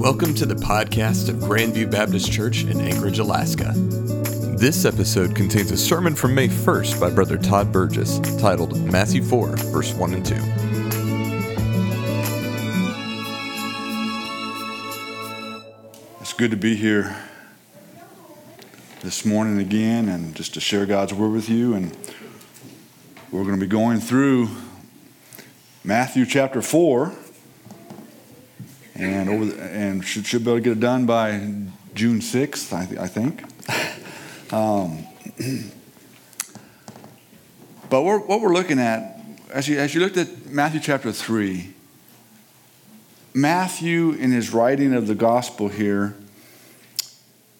Welcome 0.00 0.34
to 0.36 0.46
the 0.46 0.54
podcast 0.54 1.28
of 1.28 1.36
Grandview 1.36 1.90
Baptist 1.90 2.32
Church 2.32 2.64
in 2.64 2.80
Anchorage, 2.80 3.18
Alaska. 3.18 3.74
This 4.56 4.86
episode 4.86 5.36
contains 5.36 5.70
a 5.72 5.76
sermon 5.76 6.14
from 6.14 6.34
May 6.34 6.48
1st 6.48 6.98
by 6.98 7.10
Brother 7.10 7.36
Todd 7.36 7.70
Burgess 7.70 8.18
titled 8.40 8.80
Matthew 8.90 9.22
4, 9.22 9.56
verse 9.56 9.92
1 9.92 10.14
and 10.14 10.24
2. 10.24 10.34
It's 16.22 16.32
good 16.32 16.50
to 16.50 16.56
be 16.56 16.76
here 16.76 17.14
this 19.02 19.26
morning 19.26 19.58
again 19.58 20.08
and 20.08 20.34
just 20.34 20.54
to 20.54 20.60
share 20.60 20.86
God's 20.86 21.12
word 21.12 21.32
with 21.32 21.50
you. 21.50 21.74
And 21.74 21.94
we're 23.30 23.44
going 23.44 23.60
to 23.60 23.60
be 23.60 23.70
going 23.70 24.00
through 24.00 24.48
Matthew 25.84 26.24
chapter 26.24 26.62
4 26.62 27.14
and 29.00 29.28
over 29.28 29.44
the, 29.46 29.62
and 29.62 30.04
should, 30.04 30.26
should 30.26 30.44
be 30.44 30.50
able 30.50 30.58
to 30.58 30.64
get 30.64 30.72
it 30.72 30.80
done 30.80 31.06
by 31.06 31.38
June 31.94 32.20
6th, 32.20 32.72
I, 32.72 32.86
th- 32.86 33.00
I 33.00 33.06
think. 33.06 33.44
Um, 34.52 35.06
but 37.88 38.02
we're, 38.02 38.18
what 38.18 38.40
we're 38.40 38.52
looking 38.52 38.80
at, 38.80 39.20
as 39.52 39.68
you, 39.68 39.78
as 39.78 39.94
you 39.94 40.00
looked 40.00 40.16
at 40.16 40.46
Matthew 40.46 40.80
chapter 40.80 41.12
3, 41.12 41.72
Matthew, 43.32 44.10
in 44.10 44.32
his 44.32 44.52
writing 44.52 44.92
of 44.92 45.06
the 45.06 45.14
gospel 45.14 45.68
here, 45.68 46.16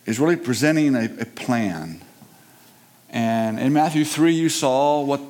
is 0.04 0.18
really 0.18 0.34
presenting 0.34 0.96
a, 0.96 1.04
a 1.20 1.26
plan. 1.26 2.02
And 3.08 3.60
in 3.60 3.72
Matthew 3.72 4.04
3, 4.04 4.32
you 4.32 4.48
saw 4.48 5.00
what 5.02 5.20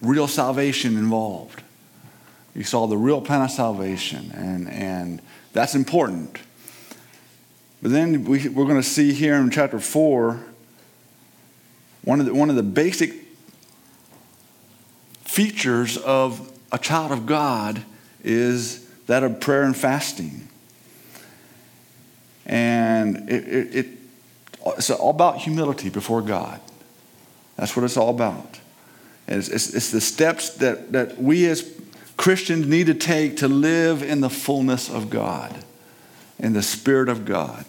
real 0.00 0.26
salvation 0.26 0.96
involved. 0.96 1.62
You 2.54 2.64
saw 2.64 2.86
the 2.86 2.96
real 2.96 3.20
plan 3.20 3.42
of 3.42 3.50
salvation, 3.50 4.32
and, 4.34 4.68
and 4.68 5.22
that's 5.52 5.74
important. 5.74 6.38
But 7.80 7.92
then 7.92 8.24
we, 8.24 8.48
we're 8.48 8.64
going 8.64 8.76
to 8.76 8.82
see 8.82 9.12
here 9.12 9.34
in 9.34 9.50
chapter 9.50 9.78
4 9.78 10.44
one 12.04 12.20
of 12.20 12.26
the, 12.26 12.34
one 12.34 12.48
of 12.48 12.56
the 12.56 12.62
basic 12.62 13.12
features 15.24 15.98
of 15.98 16.50
a 16.72 16.78
child 16.78 17.12
of 17.12 17.26
God 17.26 17.82
is 18.24 18.88
that 19.06 19.22
of 19.22 19.40
prayer 19.40 19.64
and 19.64 19.76
fasting. 19.76 20.48
And 22.46 23.28
it, 23.28 23.46
it, 23.46 23.74
it, 23.74 23.86
it's 24.78 24.90
all 24.90 25.10
about 25.10 25.36
humility 25.36 25.90
before 25.90 26.22
God. 26.22 26.60
That's 27.56 27.76
what 27.76 27.84
it's 27.84 27.96
all 27.96 28.10
about. 28.10 28.58
It's, 29.26 29.48
it's, 29.48 29.74
it's 29.74 29.90
the 29.90 30.00
steps 30.00 30.50
that, 30.56 30.92
that 30.92 31.18
we 31.18 31.46
as 31.46 31.62
Christians 32.18 32.66
need 32.66 32.88
to 32.88 32.94
take 32.94 33.38
to 33.38 33.48
live 33.48 34.02
in 34.02 34.20
the 34.20 34.28
fullness 34.28 34.90
of 34.90 35.08
God, 35.08 35.54
in 36.38 36.52
the 36.52 36.62
Spirit 36.62 37.08
of 37.08 37.24
God. 37.24 37.64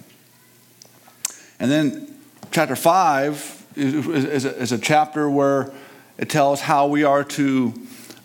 And 1.59 1.69
then 1.69 2.19
chapter 2.51 2.75
5 2.75 3.67
is, 3.75 4.45
a, 4.45 4.57
is 4.57 4.71
a, 4.71 4.79
chapter 4.79 5.29
where 5.29 5.71
it 6.17 6.29
tells 6.29 6.61
how 6.61 6.87
we 6.87 7.03
are 7.03 7.23
to 7.23 7.73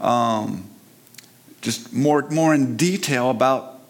um, 0.00 0.64
just 1.60 1.92
more, 1.92 2.22
more 2.30 2.54
in 2.54 2.78
detail 2.78 3.28
about 3.28 3.80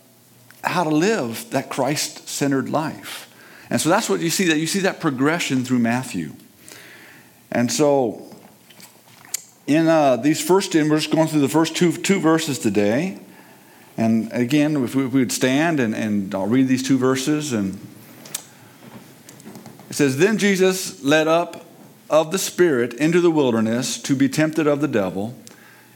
how 0.64 0.82
to 0.82 0.90
live 0.90 1.48
that 1.50 1.70
Christ 1.70 2.28
centered 2.28 2.68
life. 2.68 3.32
And 3.70 3.80
so 3.80 3.88
that's 3.88 4.10
what 4.10 4.18
you 4.18 4.30
see 4.30 4.48
that 4.48 4.58
you 4.58 4.66
see 4.66 4.80
that 4.80 4.98
progression 4.98 5.64
through 5.64 5.78
Matthew. 5.78 6.32
And 7.52 7.70
so 7.70 8.33
in 9.66 9.88
uh, 9.88 10.16
these 10.16 10.40
first, 10.40 10.74
we're 10.74 10.88
just 10.96 11.10
going 11.10 11.28
through 11.28 11.40
the 11.40 11.48
first 11.48 11.76
two, 11.76 11.92
two 11.92 12.20
verses 12.20 12.58
today. 12.58 13.18
And 13.96 14.30
again, 14.32 14.82
if 14.84 14.94
we, 14.94 15.06
if 15.06 15.12
we 15.12 15.20
would 15.20 15.32
stand 15.32 15.80
and, 15.80 15.94
and 15.94 16.34
I'll 16.34 16.46
read 16.46 16.68
these 16.68 16.82
two 16.82 16.98
verses. 16.98 17.52
And 17.52 17.78
it 19.88 19.94
says, 19.94 20.18
Then 20.18 20.36
Jesus 20.36 21.02
led 21.02 21.28
up 21.28 21.64
of 22.10 22.30
the 22.30 22.38
Spirit 22.38 22.94
into 22.94 23.20
the 23.20 23.30
wilderness 23.30 23.98
to 24.02 24.14
be 24.14 24.28
tempted 24.28 24.66
of 24.66 24.80
the 24.80 24.88
devil. 24.88 25.34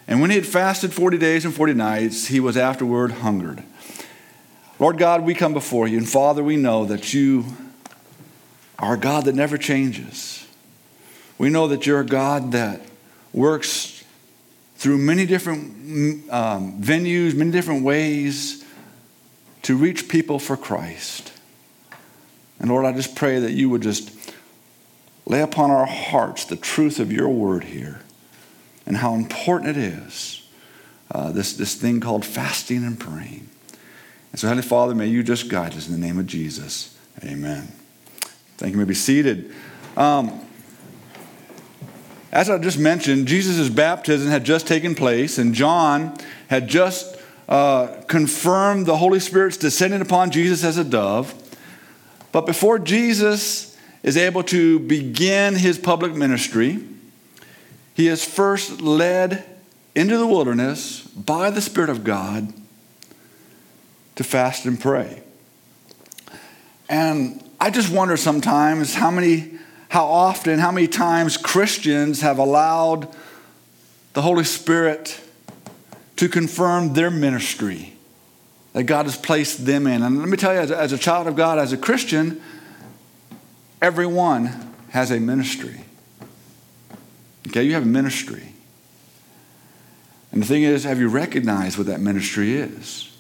And 0.06 0.22
when 0.22 0.30
he 0.30 0.36
had 0.36 0.46
fasted 0.46 0.94
40 0.94 1.18
days 1.18 1.44
and 1.44 1.54
40 1.54 1.74
nights, 1.74 2.28
he 2.28 2.40
was 2.40 2.56
afterward 2.56 3.12
hungered. 3.12 3.62
Lord 4.78 4.96
God, 4.96 5.22
we 5.22 5.34
come 5.34 5.52
before 5.52 5.86
you. 5.86 5.98
And 5.98 6.08
Father, 6.08 6.42
we 6.42 6.56
know 6.56 6.86
that 6.86 7.12
you 7.12 7.44
are 8.78 8.94
a 8.94 8.98
God 8.98 9.24
that 9.26 9.34
never 9.34 9.58
changes. 9.58 10.46
We 11.36 11.50
know 11.50 11.68
that 11.68 11.84
you're 11.84 12.00
a 12.00 12.06
God 12.06 12.52
that 12.52 12.80
works 13.32 14.04
through 14.76 14.98
many 14.98 15.26
different 15.26 16.30
um, 16.30 16.80
venues, 16.80 17.34
many 17.34 17.50
different 17.50 17.82
ways 17.82 18.64
to 19.62 19.76
reach 19.76 20.08
people 20.08 20.38
for 20.38 20.56
Christ. 20.56 21.32
And 22.60 22.70
Lord, 22.70 22.84
I 22.84 22.92
just 22.92 23.16
pray 23.16 23.40
that 23.40 23.52
you 23.52 23.68
would 23.70 23.82
just 23.82 24.12
lay 25.26 25.42
upon 25.42 25.70
our 25.70 25.86
hearts 25.86 26.44
the 26.44 26.56
truth 26.56 27.00
of 27.00 27.12
your 27.12 27.28
word 27.28 27.64
here 27.64 28.00
and 28.86 28.96
how 28.96 29.14
important 29.14 29.76
it 29.76 29.76
is, 29.76 30.48
uh, 31.10 31.30
this, 31.32 31.52
this 31.54 31.74
thing 31.74 32.00
called 32.00 32.24
fasting 32.24 32.84
and 32.84 32.98
praying. 32.98 33.48
And 34.32 34.40
so, 34.40 34.46
Heavenly 34.46 34.66
Father, 34.66 34.94
may 34.94 35.06
you 35.06 35.22
just 35.22 35.48
guide 35.48 35.74
us 35.74 35.88
in 35.88 35.92
the 35.92 36.06
name 36.06 36.18
of 36.18 36.26
Jesus. 36.26 36.96
Amen. 37.24 37.68
Thank 38.56 38.72
you. 38.72 38.78
you 38.78 38.84
may 38.84 38.88
be 38.88 38.94
seated. 38.94 39.52
Um, 39.96 40.40
as 42.30 42.50
I 42.50 42.58
just 42.58 42.78
mentioned, 42.78 43.26
Jesus' 43.26 43.68
baptism 43.68 44.30
had 44.30 44.44
just 44.44 44.66
taken 44.66 44.94
place, 44.94 45.38
and 45.38 45.54
John 45.54 46.16
had 46.48 46.68
just 46.68 47.16
uh, 47.48 48.02
confirmed 48.06 48.86
the 48.86 48.96
Holy 48.96 49.20
Spirit's 49.20 49.56
descending 49.56 50.02
upon 50.02 50.30
Jesus 50.30 50.62
as 50.64 50.76
a 50.76 50.84
dove. 50.84 51.34
But 52.30 52.44
before 52.44 52.78
Jesus 52.78 53.76
is 54.02 54.16
able 54.16 54.42
to 54.44 54.78
begin 54.80 55.56
his 55.56 55.78
public 55.78 56.14
ministry, 56.14 56.84
he 57.94 58.08
is 58.08 58.24
first 58.24 58.80
led 58.80 59.44
into 59.94 60.18
the 60.18 60.26
wilderness 60.26 61.00
by 61.00 61.50
the 61.50 61.62
Spirit 61.62 61.90
of 61.90 62.04
God 62.04 62.52
to 64.16 64.24
fast 64.24 64.66
and 64.66 64.78
pray. 64.78 65.22
And 66.88 67.42
I 67.60 67.70
just 67.70 67.90
wonder 67.90 68.16
sometimes 68.16 68.94
how 68.94 69.10
many 69.10 69.57
how 69.88 70.04
often, 70.04 70.58
how 70.58 70.70
many 70.70 70.86
times 70.86 71.36
Christians 71.36 72.20
have 72.20 72.38
allowed 72.38 73.14
the 74.12 74.22
Holy 74.22 74.44
Spirit 74.44 75.20
to 76.16 76.28
confirm 76.28 76.94
their 76.94 77.10
ministry 77.10 77.94
that 78.72 78.84
God 78.84 79.06
has 79.06 79.16
placed 79.16 79.64
them 79.64 79.86
in. 79.86 80.02
And 80.02 80.18
let 80.18 80.28
me 80.28 80.36
tell 80.36 80.52
you, 80.52 80.60
as 80.60 80.70
a, 80.70 80.78
as 80.78 80.92
a 80.92 80.98
child 80.98 81.26
of 81.26 81.36
God, 81.36 81.58
as 81.58 81.72
a 81.72 81.76
Christian, 81.76 82.40
everyone 83.80 84.74
has 84.90 85.10
a 85.10 85.20
ministry. 85.20 85.84
Okay, 87.48 87.62
you 87.62 87.74
have 87.74 87.84
a 87.84 87.86
ministry. 87.86 88.52
And 90.32 90.42
the 90.42 90.46
thing 90.46 90.62
is, 90.62 90.84
have 90.84 90.98
you 91.00 91.08
recognized 91.08 91.78
what 91.78 91.86
that 91.86 92.00
ministry 92.00 92.54
is? 92.54 93.16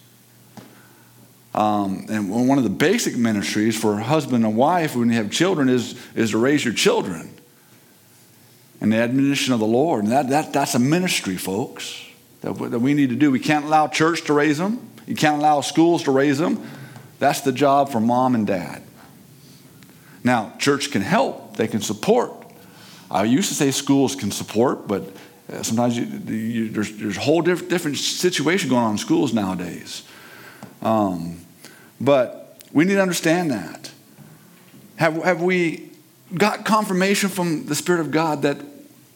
Um, 1.58 2.06
and 2.08 2.30
one 2.30 2.56
of 2.56 2.62
the 2.62 2.70
basic 2.70 3.16
ministries 3.16 3.76
for 3.76 3.94
a 3.94 4.02
husband 4.04 4.44
and 4.44 4.56
wife 4.56 4.94
when 4.94 5.08
you 5.08 5.16
have 5.16 5.28
children 5.28 5.68
is, 5.68 6.00
is 6.14 6.30
to 6.30 6.38
raise 6.38 6.64
your 6.64 6.72
children 6.72 7.34
and 8.80 8.92
the 8.92 8.96
admonition 8.96 9.52
of 9.52 9.58
the 9.58 9.66
Lord. 9.66 10.04
And 10.04 10.12
that, 10.12 10.28
that, 10.28 10.52
that's 10.52 10.76
a 10.76 10.78
ministry, 10.78 11.36
folks, 11.36 12.00
that, 12.42 12.52
that 12.70 12.78
we 12.78 12.94
need 12.94 13.10
to 13.10 13.16
do. 13.16 13.32
We 13.32 13.40
can't 13.40 13.64
allow 13.64 13.88
church 13.88 14.22
to 14.26 14.34
raise 14.34 14.58
them, 14.58 14.88
you 15.04 15.16
can't 15.16 15.38
allow 15.38 15.60
schools 15.60 16.04
to 16.04 16.12
raise 16.12 16.38
them. 16.38 16.64
That's 17.18 17.40
the 17.40 17.50
job 17.50 17.90
for 17.90 17.98
mom 17.98 18.36
and 18.36 18.46
dad. 18.46 18.80
Now, 20.22 20.52
church 20.60 20.92
can 20.92 21.02
help, 21.02 21.56
they 21.56 21.66
can 21.66 21.80
support. 21.80 22.30
I 23.10 23.24
used 23.24 23.48
to 23.48 23.56
say 23.56 23.72
schools 23.72 24.14
can 24.14 24.30
support, 24.30 24.86
but 24.86 25.12
uh, 25.52 25.64
sometimes 25.64 25.98
you, 25.98 26.04
you, 26.32 26.68
there's, 26.68 26.96
there's 26.98 27.16
a 27.16 27.20
whole 27.20 27.42
diff- 27.42 27.68
different 27.68 27.96
situation 27.96 28.70
going 28.70 28.84
on 28.84 28.92
in 28.92 28.98
schools 28.98 29.32
nowadays. 29.32 30.04
Um, 30.82 31.40
but 32.00 32.60
we 32.72 32.84
need 32.84 32.94
to 32.94 33.02
understand 33.02 33.50
that. 33.50 33.90
Have, 34.96 35.22
have 35.22 35.42
we 35.42 35.90
got 36.34 36.64
confirmation 36.64 37.28
from 37.28 37.66
the 37.66 37.74
Spirit 37.74 38.00
of 38.00 38.10
God 38.10 38.42
that 38.42 38.58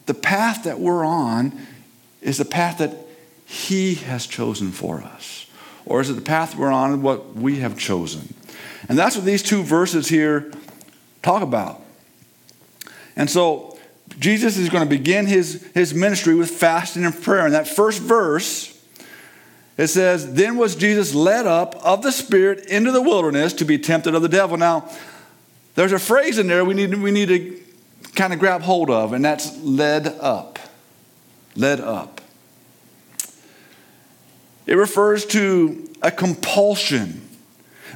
the 0.07 0.15
path 0.15 0.65
that 0.65 0.81
we're 0.81 1.05
on 1.05 1.53
is 2.21 2.39
the 2.39 2.45
path 2.45 2.79
that 2.79 2.97
He 3.45 3.95
has 3.95 4.27
chosen 4.27 4.71
for 4.71 5.01
us? 5.03 5.47
Or 5.85 6.01
is 6.01 6.11
it 6.11 6.15
the 6.15 6.23
path 6.23 6.57
we're 6.57 6.71
on 6.71 6.93
and 6.93 7.03
what 7.03 7.35
we 7.35 7.59
have 7.59 7.79
chosen? 7.79 8.35
And 8.89 8.99
that's 8.99 9.17
what 9.17 9.25
these 9.25 9.43
two 9.43 9.63
verses 9.63 10.09
here 10.09 10.53
talk 11.23 11.43
about. 11.43 11.83
And 13.17 13.29
so 13.29 13.79
Jesus 14.19 14.57
is 14.57 14.69
going 14.69 14.85
to 14.85 14.89
begin 14.89 15.27
his, 15.27 15.69
his 15.75 15.95
ministry 15.95 16.35
with 16.35 16.51
fasting 16.51 17.05
and 17.05 17.23
prayer. 17.23 17.45
And 17.45 17.55
that 17.55 17.69
first 17.69 18.01
verse 18.01 18.72
it 19.83 19.89
says, 19.89 20.35
Then 20.35 20.57
was 20.57 20.77
Jesus 20.77 21.13
led 21.13 21.45
up 21.45 21.75
of 21.85 22.03
the 22.03 22.13
Spirit 22.13 22.67
into 22.67 22.93
the 22.93 23.03
wilderness 23.03 23.53
to 23.55 23.65
be 23.65 23.79
tempted 23.79 24.15
of 24.15 24.23
the 24.23 24.29
devil. 24.29 24.57
Now, 24.57 24.89
there's 25.75 25.91
a 25.91 25.99
phrase 25.99 26.39
in 26.39 26.47
there 26.47 26.65
we 26.65 26.75
need, 26.75 26.95
we 26.95 27.11
need 27.11 27.29
to 27.29 27.61
kind 28.15 28.33
of 28.33 28.39
grab 28.39 28.63
hold 28.63 28.91
of, 28.91 29.13
and 29.13 29.25
that's 29.25 29.59
led 29.59 30.07
up. 30.07 30.61
Led 31.57 31.81
up. 31.81 32.21
It 34.67 34.77
refers 34.77 35.27
to 35.27 35.91
a 36.01 36.13
compulsion. 36.13 37.29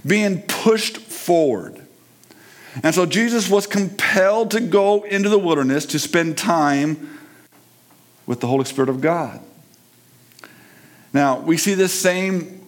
being 0.05 0.43
pushed 0.43 0.99
forward. 0.99 1.81
And 2.83 2.95
so 2.95 3.07
Jesus 3.07 3.49
was 3.49 3.67
compelled 3.67 4.51
to 4.51 4.61
go 4.61 5.05
into 5.05 5.29
the 5.29 5.39
wilderness 5.39 5.87
to 5.87 5.99
spend 5.99 6.37
time 6.37 7.19
with 8.27 8.41
the 8.41 8.47
Holy 8.47 8.65
Spirit 8.65 8.91
of 8.91 9.01
God. 9.01 9.41
Now, 11.17 11.39
we 11.39 11.57
see 11.57 11.73
this 11.73 11.99
same 11.99 12.61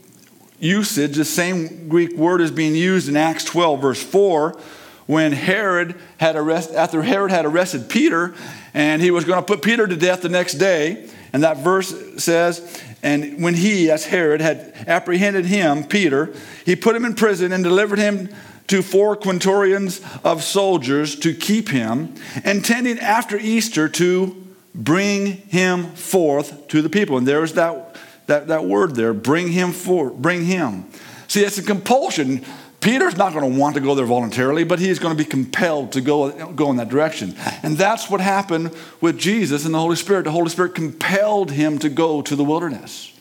usage, 0.59 1.17
the 1.17 1.27
same 1.27 1.87
Greek 1.87 2.17
word 2.17 2.41
is 2.41 2.51
being 2.51 2.75
used 2.75 3.07
in 3.07 3.15
Acts 3.15 3.45
12, 3.45 3.79
verse 3.79 4.03
4, 4.03 4.59
when 5.05 5.33
Herod 5.33 5.97
had 6.17 6.35
arrested, 6.35 6.75
after 6.75 7.03
Herod 7.03 7.31
had 7.31 7.45
arrested 7.45 7.91
Peter, 7.91 8.35
and 8.73 9.03
he 9.03 9.11
was 9.11 9.27
going 9.27 9.39
to 9.39 9.45
put 9.45 9.61
Peter 9.61 9.87
to 9.87 9.95
death 9.95 10.23
the 10.23 10.31
next 10.31 10.55
day. 10.55 11.11
And 11.35 11.43
that 11.43 11.59
verse 11.59 11.95
says, 12.17 12.83
and 13.03 13.43
when 13.43 13.53
he, 13.53 13.91
as 13.91 14.07
Herod, 14.07 14.41
had 14.41 14.73
apprehended 14.87 15.45
him, 15.45 15.85
Peter, 15.85 16.33
he 16.65 16.75
put 16.75 16.97
him 16.97 17.05
in 17.05 17.17
prison 17.17 17.53
and 17.53 17.63
delivered 17.63 17.99
him 17.99 18.31
to 18.69 18.81
four 18.81 19.15
quaternions 19.15 20.01
of 20.25 20.43
soldiers 20.43 21.17
to 21.17 21.35
keep 21.35 21.69
him, 21.69 22.15
intending 22.47 22.99
after 22.99 23.37
Easter 23.37 23.91
to 23.91 24.43
bring 24.75 25.33
him 25.49 25.91
forth 25.93 26.69
to 26.69 26.81
the 26.81 26.89
people. 26.89 27.19
And 27.19 27.29
there's 27.29 27.53
that, 27.55 27.88
that, 28.29 28.47
that 28.49 28.65
word 28.65 28.95
there, 28.95 29.13
bring 29.13 29.49
him 29.49 29.73
forth, 29.73 30.15
bring 30.15 30.45
him. 30.45 30.85
See, 31.27 31.43
it's 31.43 31.59
a 31.59 31.63
compulsion. 31.63 32.45
Peter's 32.81 33.17
not 33.17 33.33
going 33.33 33.53
to 33.53 33.59
want 33.59 33.75
to 33.75 33.81
go 33.81 33.95
there 33.95 34.07
voluntarily, 34.07 34.65
but 34.65 34.79
he's 34.79 34.99
going 34.99 35.17
to 35.17 35.23
be 35.23 35.29
compelled 35.29 35.93
to 35.93 36.01
go, 36.01 36.53
go 36.53 36.71
in 36.71 36.77
that 36.77 36.91
direction. 36.91 37.35
And 37.63 37.77
that's 37.77 38.09
what 38.09 38.21
happened 38.21 38.75
with 39.01 39.19
Jesus 39.19 39.65
and 39.65 39.75
the 39.75 39.79
Holy 39.81 39.97
Spirit. 39.97 40.25
The 40.25 40.31
Holy 40.31 40.51
Spirit 40.51 40.75
compelled 40.75 41.51
him 41.51 41.79
to 41.81 41.89
go 41.89 42.23
to 42.23 42.37
the 42.37 42.45
wilderness. 42.45 43.13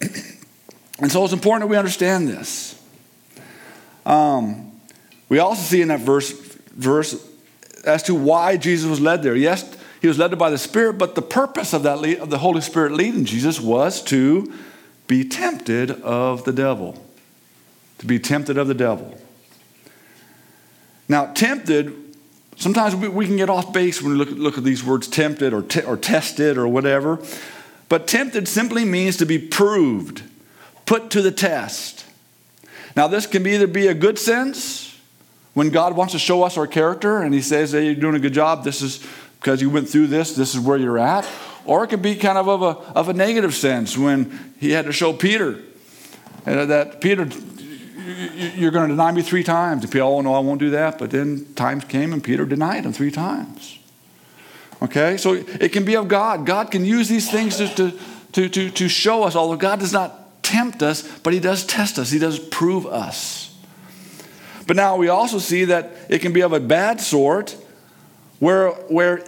And 1.00 1.12
so 1.12 1.22
it's 1.22 1.32
important 1.32 1.62
that 1.62 1.68
we 1.68 1.76
understand 1.76 2.26
this. 2.26 2.74
Um, 4.04 4.72
we 5.28 5.38
also 5.38 5.62
see 5.62 5.80
in 5.80 5.88
that 5.88 6.00
verse, 6.00 6.32
verse 6.72 7.24
as 7.84 8.02
to 8.04 8.16
why 8.16 8.56
Jesus 8.56 8.90
was 8.90 9.00
led 9.00 9.22
there. 9.22 9.36
Yes, 9.36 9.62
he 10.00 10.08
was 10.08 10.18
led 10.18 10.36
by 10.38 10.50
the 10.50 10.58
Spirit, 10.58 10.94
but 10.94 11.14
the 11.14 11.22
purpose 11.22 11.72
of 11.72 11.82
that 11.82 12.04
of 12.20 12.30
the 12.30 12.38
Holy 12.38 12.60
Spirit 12.60 12.92
leading 12.92 13.24
Jesus 13.24 13.60
was 13.60 14.02
to 14.04 14.52
be 15.06 15.24
tempted 15.24 15.90
of 16.02 16.44
the 16.44 16.52
devil. 16.52 17.04
To 17.98 18.06
be 18.06 18.18
tempted 18.18 18.58
of 18.58 18.68
the 18.68 18.74
devil. 18.74 19.20
Now, 21.08 21.32
tempted, 21.32 21.94
sometimes 22.56 22.94
we, 22.94 23.08
we 23.08 23.26
can 23.26 23.36
get 23.36 23.50
off 23.50 23.72
base 23.72 24.00
when 24.00 24.12
we 24.12 24.18
look, 24.18 24.30
look 24.30 24.58
at 24.58 24.64
these 24.64 24.84
words 24.84 25.08
tempted 25.08 25.52
or, 25.52 25.62
te- 25.62 25.82
or 25.82 25.96
tested 25.96 26.58
or 26.58 26.68
whatever. 26.68 27.18
But 27.88 28.06
tempted 28.06 28.46
simply 28.46 28.84
means 28.84 29.16
to 29.16 29.26
be 29.26 29.38
proved, 29.38 30.22
put 30.86 31.10
to 31.10 31.22
the 31.22 31.32
test. 31.32 32.04
Now, 32.94 33.08
this 33.08 33.26
can 33.26 33.46
either 33.46 33.66
be 33.66 33.86
a 33.86 33.94
good 33.94 34.18
sense 34.18 34.96
when 35.54 35.70
God 35.70 35.96
wants 35.96 36.12
to 36.12 36.18
show 36.18 36.42
us 36.42 36.58
our 36.58 36.66
character 36.66 37.22
and 37.22 37.32
He 37.32 37.40
says, 37.40 37.72
Hey, 37.72 37.86
you're 37.86 37.94
doing 37.94 38.14
a 38.14 38.20
good 38.20 38.34
job. 38.34 38.64
This 38.64 38.82
is 38.82 39.04
because 39.40 39.60
you 39.60 39.70
went 39.70 39.88
through 39.88 40.08
this, 40.08 40.34
this 40.34 40.54
is 40.54 40.60
where 40.60 40.76
you're 40.76 40.98
at. 40.98 41.28
Or 41.64 41.84
it 41.84 41.88
could 41.88 42.02
be 42.02 42.16
kind 42.16 42.38
of 42.38 42.48
of 42.48 42.62
a, 42.62 42.98
of 42.98 43.08
a 43.08 43.12
negative 43.12 43.54
sense 43.54 43.96
when 43.96 44.54
He 44.58 44.70
had 44.70 44.86
to 44.86 44.92
show 44.92 45.12
Peter 45.12 45.62
that 46.44 47.00
Peter, 47.00 47.28
you're 48.56 48.70
going 48.70 48.88
to 48.88 48.94
deny 48.94 49.12
me 49.12 49.22
three 49.22 49.42
times. 49.42 49.84
And 49.84 49.92
people, 49.92 50.08
oh, 50.08 50.20
no, 50.20 50.34
I 50.34 50.38
won't 50.40 50.60
do 50.60 50.70
that. 50.70 50.98
But 50.98 51.10
then 51.10 51.46
times 51.54 51.84
came 51.84 52.12
and 52.12 52.22
Peter 52.22 52.44
denied 52.44 52.84
him 52.84 52.92
three 52.92 53.10
times. 53.10 53.78
Okay? 54.80 55.16
So 55.16 55.34
it 55.34 55.72
can 55.72 55.84
be 55.84 55.96
of 55.96 56.08
God. 56.08 56.46
God 56.46 56.70
can 56.70 56.84
use 56.84 57.08
these 57.08 57.30
things 57.30 57.56
to, 57.56 57.92
to, 58.32 58.48
to, 58.48 58.70
to 58.70 58.88
show 58.88 59.24
us, 59.24 59.36
although 59.36 59.56
God 59.56 59.80
does 59.80 59.92
not 59.92 60.42
tempt 60.42 60.82
us, 60.82 61.06
but 61.18 61.32
He 61.32 61.40
does 61.40 61.64
test 61.64 61.98
us, 61.98 62.10
He 62.10 62.18
does 62.18 62.38
prove 62.38 62.86
us. 62.86 63.54
But 64.66 64.76
now 64.76 64.96
we 64.96 65.08
also 65.08 65.38
see 65.38 65.64
that 65.66 65.92
it 66.08 66.20
can 66.20 66.32
be 66.32 66.42
of 66.42 66.52
a 66.52 66.60
bad 66.60 67.00
sort 67.00 67.56
where, 68.38 68.70
where 68.70 69.24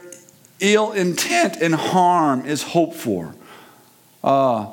ill 0.60 0.92
intent 0.92 1.56
and 1.56 1.74
harm 1.74 2.46
is 2.46 2.62
hoped 2.62 2.96
for. 2.96 3.34
Uh, 4.22 4.66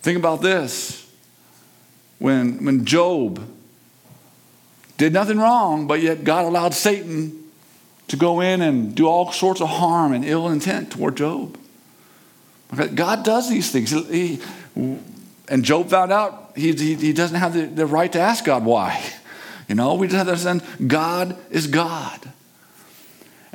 think 0.00 0.18
about 0.18 0.42
this. 0.42 1.02
When, 2.18 2.64
when 2.64 2.84
Job 2.84 3.46
did 4.96 5.12
nothing 5.12 5.38
wrong, 5.38 5.86
but 5.86 6.00
yet 6.00 6.24
God 6.24 6.44
allowed 6.46 6.74
Satan 6.74 7.44
to 8.08 8.16
go 8.16 8.40
in 8.40 8.62
and 8.62 8.94
do 8.94 9.06
all 9.06 9.32
sorts 9.32 9.60
of 9.60 9.68
harm 9.68 10.12
and 10.12 10.24
ill 10.24 10.48
intent 10.48 10.92
toward 10.92 11.16
Job. 11.16 11.58
God 12.94 13.24
does 13.24 13.48
these 13.48 13.70
things. 13.70 13.90
He, 13.90 14.40
and 14.74 15.64
Job 15.64 15.90
found 15.90 16.12
out 16.12 16.52
he, 16.56 16.72
he, 16.72 16.94
he 16.94 17.12
doesn't 17.12 17.38
have 17.38 17.54
the, 17.54 17.66
the 17.66 17.86
right 17.86 18.10
to 18.12 18.20
ask 18.20 18.44
God 18.44 18.64
why. 18.64 19.02
You 19.68 19.74
know, 19.74 19.94
we 19.94 20.06
just 20.06 20.16
have 20.16 20.26
to 20.26 20.48
understand 20.48 20.88
God 20.88 21.36
is 21.50 21.66
God. 21.66 22.20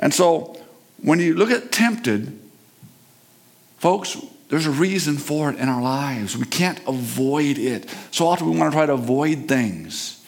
And 0.02 0.12
so 0.12 0.60
when 1.00 1.18
you 1.18 1.34
look 1.34 1.50
at 1.50 1.72
tempted, 1.72 2.38
folks, 3.78 4.18
there's 4.50 4.66
a 4.66 4.70
reason 4.70 5.16
for 5.16 5.48
it 5.48 5.58
in 5.58 5.70
our 5.70 5.80
lives. 5.80 6.36
We 6.36 6.44
can't 6.44 6.80
avoid 6.86 7.56
it. 7.56 7.88
So 8.10 8.26
often 8.26 8.50
we 8.50 8.58
want 8.58 8.72
to 8.72 8.76
try 8.76 8.84
to 8.84 8.92
avoid 8.92 9.48
things. 9.48 10.22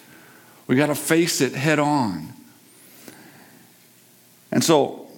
We 0.66 0.76
got 0.76 0.86
to 0.86 0.94
face 0.94 1.42
it 1.42 1.52
head 1.52 1.78
on. 1.78 2.32
And 4.50 4.64
so, 4.64 5.08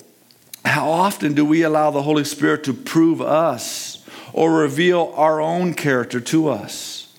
how 0.64 0.90
often 0.90 1.34
do 1.34 1.44
we 1.44 1.62
allow 1.62 1.92
the 1.92 2.02
Holy 2.02 2.24
Spirit 2.24 2.64
to 2.64 2.74
prove 2.74 3.20
us 3.22 3.96
or 4.36 4.52
reveal 4.52 5.12
our 5.16 5.40
own 5.40 5.72
character 5.72 6.20
to 6.20 6.48
us. 6.48 7.14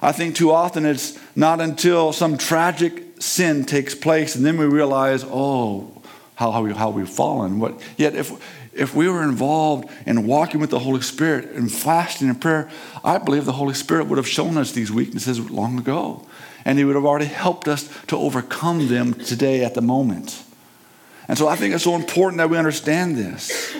I 0.00 0.12
think 0.12 0.36
too 0.36 0.52
often 0.52 0.86
it's 0.86 1.18
not 1.36 1.60
until 1.60 2.12
some 2.12 2.38
tragic 2.38 3.20
sin 3.20 3.64
takes 3.64 3.94
place 3.94 4.36
and 4.36 4.46
then 4.46 4.56
we 4.56 4.66
realize, 4.66 5.24
oh, 5.24 5.99
how, 6.40 6.50
how, 6.50 6.62
we, 6.62 6.72
how 6.72 6.88
we've 6.88 7.06
fallen. 7.06 7.60
What, 7.60 7.78
yet, 7.98 8.14
if, 8.14 8.32
if 8.72 8.94
we 8.94 9.10
were 9.10 9.22
involved 9.22 9.90
in 10.06 10.26
walking 10.26 10.58
with 10.58 10.70
the 10.70 10.78
Holy 10.78 11.02
Spirit 11.02 11.50
and 11.50 11.70
fasting 11.70 12.30
and 12.30 12.40
prayer, 12.40 12.70
I 13.04 13.18
believe 13.18 13.44
the 13.44 13.52
Holy 13.52 13.74
Spirit 13.74 14.06
would 14.06 14.16
have 14.16 14.26
shown 14.26 14.56
us 14.56 14.72
these 14.72 14.90
weaknesses 14.90 15.50
long 15.50 15.78
ago. 15.78 16.26
And 16.64 16.78
He 16.78 16.84
would 16.86 16.94
have 16.94 17.04
already 17.04 17.26
helped 17.26 17.68
us 17.68 17.90
to 18.06 18.16
overcome 18.16 18.88
them 18.88 19.12
today 19.12 19.62
at 19.62 19.74
the 19.74 19.82
moment. 19.82 20.42
And 21.28 21.36
so 21.36 21.46
I 21.46 21.56
think 21.56 21.74
it's 21.74 21.84
so 21.84 21.94
important 21.94 22.38
that 22.38 22.48
we 22.48 22.56
understand 22.56 23.16
this. 23.16 23.76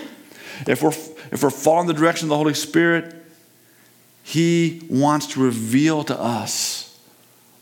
If 0.67 0.83
we're 0.83 0.93
if 1.33 1.43
we're 1.43 1.49
following 1.49 1.87
the 1.87 1.95
direction 1.95 2.27
of 2.27 2.31
the 2.31 2.37
Holy 2.37 2.53
Spirit, 2.53 3.15
He 4.23 4.83
wants 4.91 5.29
to 5.29 5.43
reveal 5.43 6.05
to 6.05 6.21
us 6.21 6.80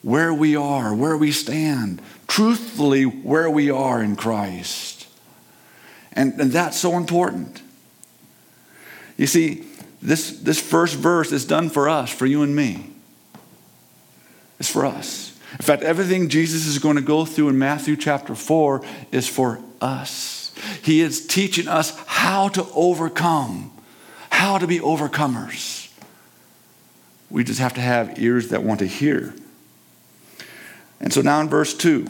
where 0.03 0.33
we 0.33 0.57
are, 0.57 0.95
where 0.95 1.17
we 1.17 1.33
stand, 1.33 2.01
truthfully 2.27 3.05
where 3.05 3.51
we 3.51 3.71
are 3.71 4.03
in 4.03 4.17
Christ. 4.17 5.07
And, 6.13 6.41
and 6.41 6.53
that's 6.53 6.79
so 6.79 6.97
important. 6.97 7.63
You 9.17 9.27
see, 9.27 9.65
this, 10.01 10.31
this 10.41 10.61
first 10.61 10.95
verse 10.95 11.33
is 11.33 11.45
done 11.45 11.71
for 11.71 11.89
us, 11.89 12.11
for 12.11 12.27
you 12.27 12.43
and 12.43 12.55
me. 12.55 12.93
It's 14.59 14.71
for 14.71 14.85
us. 14.85 15.37
In 15.53 15.65
fact, 15.65 15.83
everything 15.83 16.29
Jesus 16.29 16.67
is 16.67 16.79
going 16.79 16.97
to 16.97 17.03
go 17.03 17.25
through 17.25 17.49
in 17.49 17.59
Matthew 17.59 17.97
chapter 17.97 18.35
4 18.35 18.83
is 19.13 19.29
for 19.29 19.61
us. 19.81 20.53
He 20.83 21.01
is 21.01 21.27
teaching 21.27 21.69
us 21.69 21.99
how 22.07 22.49
to 22.49 22.67
overcome, 22.75 23.73
how 24.31 24.59
to 24.59 24.67
be 24.67 24.79
overcomers. 24.79 25.91
We 27.31 27.45
just 27.45 27.61
have 27.61 27.75
to 27.75 27.81
have 27.81 28.19
ears 28.19 28.49
that 28.49 28.63
want 28.63 28.81
to 28.81 28.87
hear. 28.87 29.35
And 31.01 31.13
so 31.13 31.21
now 31.21 31.41
in 31.41 31.49
verse 31.49 31.75
2, 31.75 32.07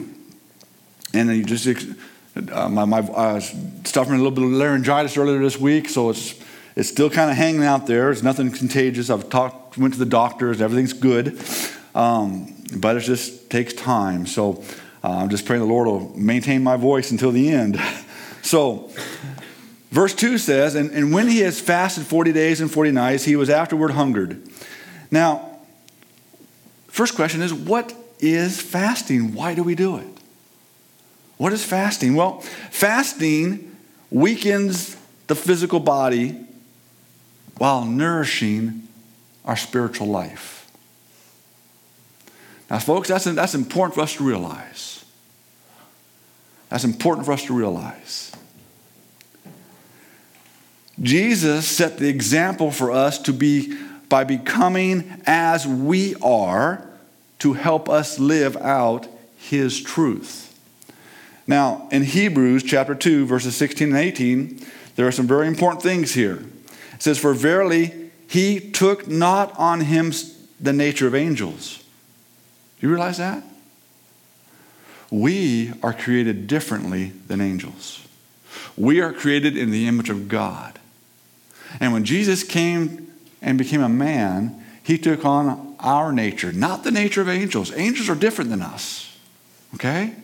and 1.14 1.28
then 1.28 1.36
you 1.36 1.44
just, 1.44 1.66
uh, 2.52 2.68
my, 2.68 2.84
my, 2.84 3.00
was 3.00 3.54
suffering 3.84 4.20
a 4.20 4.22
little 4.22 4.30
bit 4.30 4.44
of 4.44 4.50
laryngitis 4.50 5.16
earlier 5.16 5.38
this 5.40 5.58
week, 5.58 5.88
so 5.88 6.10
it's, 6.10 6.34
it's 6.76 6.88
still 6.88 7.10
kind 7.10 7.30
of 7.30 7.36
hanging 7.36 7.64
out 7.64 7.86
there. 7.86 8.10
It's 8.10 8.22
nothing 8.22 8.50
contagious. 8.50 9.10
I've 9.10 9.28
talked, 9.28 9.78
went 9.78 9.94
to 9.94 9.98
the 9.98 10.06
doctors, 10.06 10.60
everything's 10.60 10.92
good. 10.92 11.40
Um, 11.94 12.54
but 12.76 12.96
it 12.96 13.00
just 13.00 13.50
takes 13.50 13.72
time. 13.72 14.26
So 14.26 14.62
uh, 15.02 15.10
I'm 15.10 15.30
just 15.30 15.46
praying 15.46 15.62
the 15.62 15.68
Lord 15.68 15.86
will 15.86 16.16
maintain 16.16 16.62
my 16.62 16.76
voice 16.76 17.10
until 17.10 17.30
the 17.30 17.50
end. 17.50 17.80
So, 18.40 18.88
verse 19.90 20.14
2 20.14 20.38
says, 20.38 20.74
and, 20.74 20.90
and 20.92 21.12
when 21.12 21.28
he 21.28 21.40
has 21.40 21.60
fasted 21.60 22.06
40 22.06 22.32
days 22.32 22.62
and 22.62 22.70
40 22.70 22.92
nights, 22.92 23.24
he 23.24 23.36
was 23.36 23.50
afterward 23.50 23.90
hungered. 23.90 24.40
Now, 25.10 25.58
first 26.86 27.14
question 27.14 27.42
is 27.42 27.52
what 27.52 27.92
is 28.20 28.60
fasting? 28.60 29.34
Why 29.34 29.54
do 29.54 29.62
we 29.62 29.74
do 29.74 29.96
it? 29.96 30.06
What 31.36 31.52
is 31.52 31.64
fasting? 31.64 32.14
Well, 32.14 32.40
fasting 32.70 33.76
weakens 34.10 34.96
the 35.28 35.34
physical 35.34 35.80
body 35.80 36.44
while 37.58 37.84
nourishing 37.84 38.88
our 39.44 39.56
spiritual 39.56 40.08
life. 40.08 40.70
Now, 42.70 42.78
folks, 42.78 43.08
that's, 43.08 43.24
that's 43.24 43.54
important 43.54 43.94
for 43.94 44.02
us 44.02 44.14
to 44.16 44.24
realize. 44.24 45.04
That's 46.68 46.84
important 46.84 47.24
for 47.24 47.32
us 47.32 47.44
to 47.44 47.54
realize. 47.54 48.32
Jesus 51.00 51.66
set 51.66 51.98
the 51.98 52.08
example 52.08 52.70
for 52.70 52.90
us 52.90 53.18
to 53.20 53.32
be 53.32 53.76
by 54.08 54.24
becoming 54.24 55.22
as 55.26 55.66
we 55.66 56.14
are 56.16 56.87
to 57.40 57.52
help 57.54 57.88
us 57.88 58.18
live 58.18 58.56
out 58.56 59.06
his 59.36 59.80
truth. 59.80 60.58
Now, 61.46 61.88
in 61.90 62.02
Hebrews 62.02 62.62
chapter 62.62 62.94
2, 62.94 63.24
verses 63.26 63.56
16 63.56 63.88
and 63.88 63.96
18, 63.96 64.66
there 64.96 65.06
are 65.06 65.12
some 65.12 65.26
very 65.26 65.46
important 65.46 65.82
things 65.82 66.14
here. 66.14 66.44
It 66.92 67.02
says, 67.02 67.18
For 67.18 67.32
verily 67.32 68.10
he 68.28 68.60
took 68.60 69.08
not 69.08 69.58
on 69.58 69.80
him 69.80 70.12
the 70.60 70.72
nature 70.72 71.06
of 71.06 71.14
angels. 71.14 71.78
Do 72.78 72.86
you 72.86 72.92
realize 72.92 73.18
that? 73.18 73.42
We 75.10 75.72
are 75.82 75.94
created 75.94 76.46
differently 76.46 77.12
than 77.26 77.40
angels. 77.40 78.06
We 78.76 79.00
are 79.00 79.12
created 79.12 79.56
in 79.56 79.70
the 79.70 79.88
image 79.88 80.10
of 80.10 80.28
God. 80.28 80.78
And 81.80 81.92
when 81.92 82.04
Jesus 82.04 82.44
came 82.44 83.12
and 83.40 83.56
became 83.56 83.80
a 83.80 83.88
man, 83.88 84.64
he 84.82 84.98
took 84.98 85.24
on 85.24 85.67
our 85.80 86.12
nature, 86.12 86.52
not 86.52 86.84
the 86.84 86.90
nature 86.90 87.20
of 87.20 87.28
angels. 87.28 87.72
Angels 87.76 88.08
are 88.08 88.14
different 88.14 88.50
than 88.50 88.62
us. 88.62 89.16
Okay? 89.74 90.14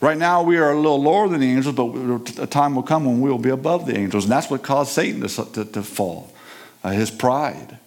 Right 0.00 0.18
now, 0.18 0.42
we 0.42 0.58
are 0.58 0.72
a 0.72 0.76
little 0.76 1.02
lower 1.02 1.28
than 1.28 1.40
the 1.40 1.50
angels, 1.50 1.74
but 1.74 2.38
a 2.38 2.46
time 2.46 2.74
will 2.74 2.82
come 2.82 3.04
when 3.04 3.20
we 3.20 3.30
will 3.30 3.38
be 3.38 3.50
above 3.50 3.86
the 3.86 3.96
angels. 3.96 4.24
And 4.24 4.32
that's 4.32 4.50
what 4.50 4.62
caused 4.62 4.92
Satan 4.92 5.26
to, 5.26 5.44
to, 5.52 5.64
to 5.64 5.82
fall 5.82 6.32
uh, 6.84 6.90
his 6.90 7.10
pride. 7.10 7.78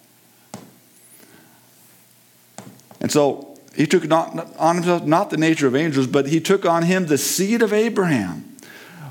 And 3.00 3.10
so 3.10 3.58
he 3.74 3.86
took 3.86 4.04
not, 4.04 4.56
on 4.56 4.76
himself 4.76 5.04
not 5.04 5.30
the 5.30 5.36
nature 5.36 5.66
of 5.66 5.76
angels, 5.76 6.06
but 6.06 6.26
he 6.26 6.40
took 6.40 6.66
on 6.66 6.82
him 6.82 7.06
the 7.06 7.18
seed 7.18 7.62
of 7.62 7.72
Abraham. 7.72 8.56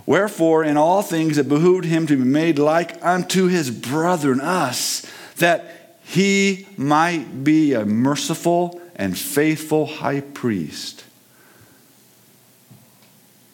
Wherefore, 0.05 0.63
in 0.63 0.75
all 0.75 1.01
things 1.01 1.37
it 1.37 1.47
behooved 1.47 1.85
him 1.85 2.07
to 2.07 2.17
be 2.17 2.23
made 2.23 2.59
like 2.59 3.03
unto 3.03 3.47
his 3.47 3.71
brethren, 3.71 4.41
us, 4.41 5.05
that 5.37 5.78
he 6.09 6.65
might 6.75 7.43
be 7.43 7.75
a 7.75 7.85
merciful 7.85 8.81
and 8.95 9.15
faithful 9.15 9.85
high 9.85 10.21
priest. 10.21 11.03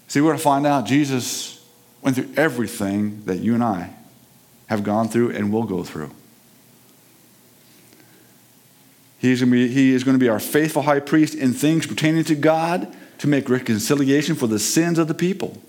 See, 0.08 0.22
we're 0.22 0.30
going 0.30 0.38
to 0.38 0.44
find 0.44 0.66
out 0.66 0.86
Jesus 0.86 1.62
went 2.02 2.16
through 2.16 2.30
everything 2.38 3.26
that 3.26 3.40
you 3.40 3.56
and 3.56 3.62
I 3.64 3.94
have 4.68 4.86
gone 4.86 5.10
through 5.10 5.32
and 5.32 5.52
will 5.52 5.66
go 5.66 5.84
through. 5.84 6.12
He's 9.20 9.42
going 9.42 9.52
to 9.52 9.58
be, 9.58 9.68
he 9.68 9.92
is 9.92 10.06
going 10.06 10.16
to 10.16 10.24
be 10.24 10.30
our 10.30 10.40
faithful 10.40 10.84
high 10.84 11.02
priest 11.02 11.36
in 11.36 11.52
things 11.52 11.86
pertaining 11.86 12.24
to 12.24 12.36
God 12.36 12.96
to 13.18 13.28
make 13.28 13.50
reconciliation 13.50 14.34
for 14.34 14.48
the 14.48 14.60
sins 14.60 14.98
of 14.98 15.10
the 15.10 15.14
people. 15.14 15.62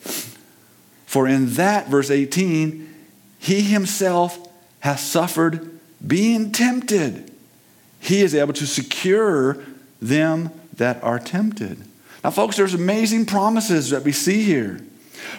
For 1.04 1.26
in 1.26 1.54
that, 1.54 1.88
verse 1.88 2.12
18, 2.12 2.94
he 3.40 3.62
himself 3.62 4.38
has 4.78 5.00
suffered 5.00 5.75
being 6.04 6.52
tempted. 6.52 7.30
He 8.00 8.20
is 8.20 8.34
able 8.34 8.52
to 8.54 8.66
secure 8.66 9.58
them 10.00 10.50
that 10.74 11.02
are 11.02 11.18
tempted. 11.18 11.82
Now, 12.22 12.30
folks, 12.30 12.56
there's 12.56 12.74
amazing 12.74 13.26
promises 13.26 13.90
that 13.90 14.02
we 14.02 14.12
see 14.12 14.42
here. 14.42 14.80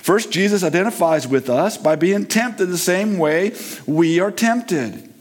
First, 0.02 0.32
Jesus 0.32 0.64
identifies 0.64 1.28
with 1.28 1.50
us 1.50 1.78
by 1.78 1.96
being 1.96 2.26
tempted 2.26 2.68
the 2.68 2.78
same 2.78 3.18
way 3.18 3.56
we 3.86 4.20
are 4.20 4.32
tempted. 4.32 5.14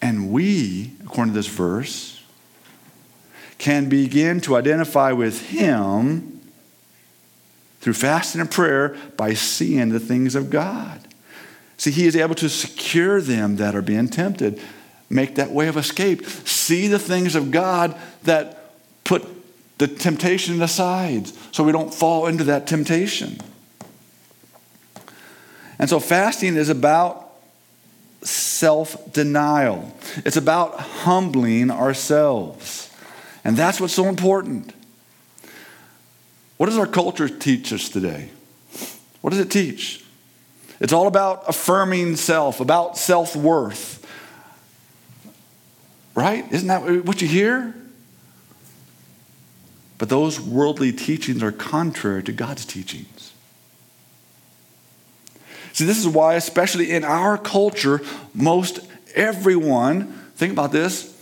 And 0.00 0.32
we, 0.32 0.92
according 1.04 1.34
to 1.34 1.38
this 1.38 1.46
verse, 1.46 2.22
can 3.58 3.88
begin 3.88 4.40
to 4.42 4.56
identify 4.56 5.12
with 5.12 5.48
Him 5.48 6.40
through 7.80 7.94
fasting 7.94 8.40
and 8.40 8.50
prayer 8.50 8.96
by 9.16 9.34
seeing 9.34 9.90
the 9.90 10.00
things 10.00 10.34
of 10.34 10.50
God. 10.50 11.00
See, 11.82 11.90
He 11.90 12.06
is 12.06 12.14
able 12.14 12.36
to 12.36 12.48
secure 12.48 13.20
them 13.20 13.56
that 13.56 13.74
are 13.74 13.82
being 13.82 14.06
tempted, 14.06 14.60
make 15.10 15.34
that 15.34 15.50
way 15.50 15.66
of 15.66 15.76
escape, 15.76 16.24
see 16.24 16.86
the 16.86 17.00
things 17.00 17.34
of 17.34 17.50
God 17.50 18.00
that 18.22 18.72
put 19.02 19.26
the 19.78 19.88
temptation 19.88 20.62
aside 20.62 21.26
so 21.50 21.64
we 21.64 21.72
don't 21.72 21.92
fall 21.92 22.28
into 22.28 22.44
that 22.44 22.68
temptation. 22.68 23.36
And 25.76 25.90
so, 25.90 25.98
fasting 25.98 26.54
is 26.54 26.68
about 26.68 27.32
self 28.22 29.12
denial. 29.12 29.92
It's 30.18 30.36
about 30.36 30.78
humbling 30.78 31.72
ourselves. 31.72 32.94
And 33.42 33.56
that's 33.56 33.80
what's 33.80 33.92
so 33.92 34.06
important. 34.06 34.72
What 36.58 36.66
does 36.66 36.78
our 36.78 36.86
culture 36.86 37.28
teach 37.28 37.72
us 37.72 37.88
today? 37.88 38.30
What 39.20 39.30
does 39.30 39.40
it 39.40 39.50
teach? 39.50 40.01
It's 40.82 40.92
all 40.92 41.06
about 41.06 41.44
affirming 41.46 42.16
self, 42.16 42.58
about 42.58 42.98
self 42.98 43.36
worth. 43.36 44.04
Right? 46.16 46.44
Isn't 46.52 46.66
that 46.66 47.06
what 47.06 47.22
you 47.22 47.28
hear? 47.28 47.72
But 49.96 50.08
those 50.08 50.40
worldly 50.40 50.92
teachings 50.92 51.40
are 51.40 51.52
contrary 51.52 52.24
to 52.24 52.32
God's 52.32 52.66
teachings. 52.66 53.32
See, 55.72 55.84
this 55.84 55.98
is 55.98 56.08
why, 56.08 56.34
especially 56.34 56.90
in 56.90 57.04
our 57.04 57.38
culture, 57.38 58.00
most 58.34 58.80
everyone, 59.14 60.12
think 60.34 60.52
about 60.52 60.72
this, 60.72 61.16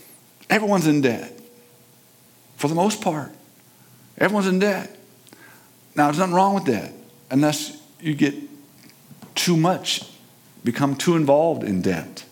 everyone's 0.48 0.86
in 0.86 1.02
debt. 1.02 1.38
For 2.56 2.66
the 2.66 2.74
most 2.74 3.02
part, 3.02 3.30
everyone's 4.16 4.48
in 4.48 4.58
debt. 4.58 4.98
Now, 5.94 6.06
there's 6.06 6.18
nothing 6.18 6.34
wrong 6.34 6.54
with 6.54 6.64
that 6.64 6.92
unless 7.30 7.78
you 8.00 8.14
get 8.14 8.49
too 9.40 9.56
much, 9.56 10.02
become 10.64 10.94
too 10.94 11.16
involved 11.16 11.64
in 11.64 11.80
debt. 11.80 12.24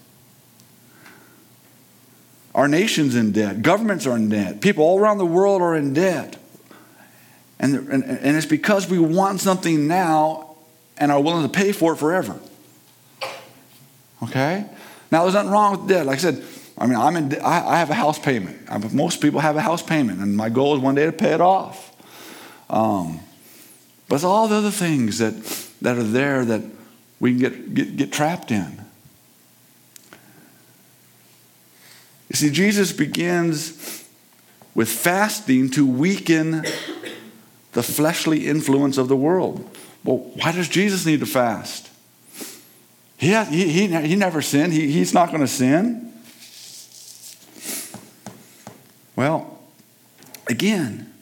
Our 2.54 2.68
nation's 2.68 3.14
in 3.14 3.32
debt. 3.32 3.62
Governments 3.62 4.06
are 4.06 4.16
in 4.16 4.28
debt. 4.28 4.60
People 4.60 4.84
all 4.84 4.98
around 4.98 5.18
the 5.18 5.26
world 5.26 5.62
are 5.62 5.74
in 5.74 5.94
debt. 5.94 6.36
And, 7.58 7.88
and, 7.88 8.04
and 8.04 8.36
it's 8.36 8.46
because 8.46 8.90
we 8.90 8.98
want 8.98 9.40
something 9.40 9.86
now 9.88 10.56
and 10.98 11.10
are 11.10 11.20
willing 11.20 11.44
to 11.44 11.48
pay 11.48 11.72
for 11.72 11.94
it 11.94 11.96
forever. 11.96 12.38
Okay? 14.22 14.66
Now, 15.10 15.22
there's 15.22 15.34
nothing 15.34 15.50
wrong 15.50 15.80
with 15.80 15.88
debt. 15.88 16.04
Like 16.04 16.16
I 16.16 16.20
said, 16.20 16.44
I 16.76 16.86
mean, 16.86 16.96
I'm 16.96 17.16
in, 17.16 17.40
I, 17.40 17.66
I 17.66 17.78
have 17.78 17.90
a 17.90 17.94
house 17.94 18.18
payment. 18.18 18.92
most 18.92 19.22
people 19.22 19.40
have 19.40 19.56
a 19.56 19.62
house 19.62 19.82
payment, 19.82 20.20
and 20.20 20.36
my 20.36 20.50
goal 20.50 20.76
is 20.76 20.82
one 20.82 20.94
day 20.94 21.06
to 21.06 21.12
pay 21.12 21.32
it 21.32 21.40
off. 21.40 21.94
Um, 22.68 23.20
but 24.08 24.16
it's 24.16 24.24
all 24.24 24.46
the 24.46 24.56
other 24.56 24.70
things 24.70 25.18
that, 25.18 25.34
that 25.80 25.96
are 25.96 26.02
there 26.02 26.44
that 26.44 26.62
we 27.20 27.32
can 27.32 27.38
get, 27.38 27.74
get, 27.74 27.96
get 27.96 28.12
trapped 28.12 28.50
in. 28.50 28.84
You 32.28 32.36
see, 32.36 32.50
Jesus 32.50 32.92
begins 32.92 34.06
with 34.74 34.88
fasting 34.88 35.70
to 35.70 35.86
weaken 35.86 36.64
the 37.72 37.82
fleshly 37.82 38.46
influence 38.46 38.98
of 38.98 39.08
the 39.08 39.16
world. 39.16 39.68
Well, 40.04 40.18
why 40.18 40.52
does 40.52 40.68
Jesus 40.68 41.06
need 41.06 41.20
to 41.20 41.26
fast? 41.26 41.90
He, 43.16 43.34
he, 43.44 43.68
he, 43.68 43.86
he 44.06 44.16
never 44.16 44.40
sinned. 44.40 44.72
He, 44.72 44.92
he's 44.92 45.12
not 45.12 45.28
going 45.28 45.40
to 45.40 45.48
sin. 45.48 46.12
Well, 49.16 49.58
again, 50.46 51.12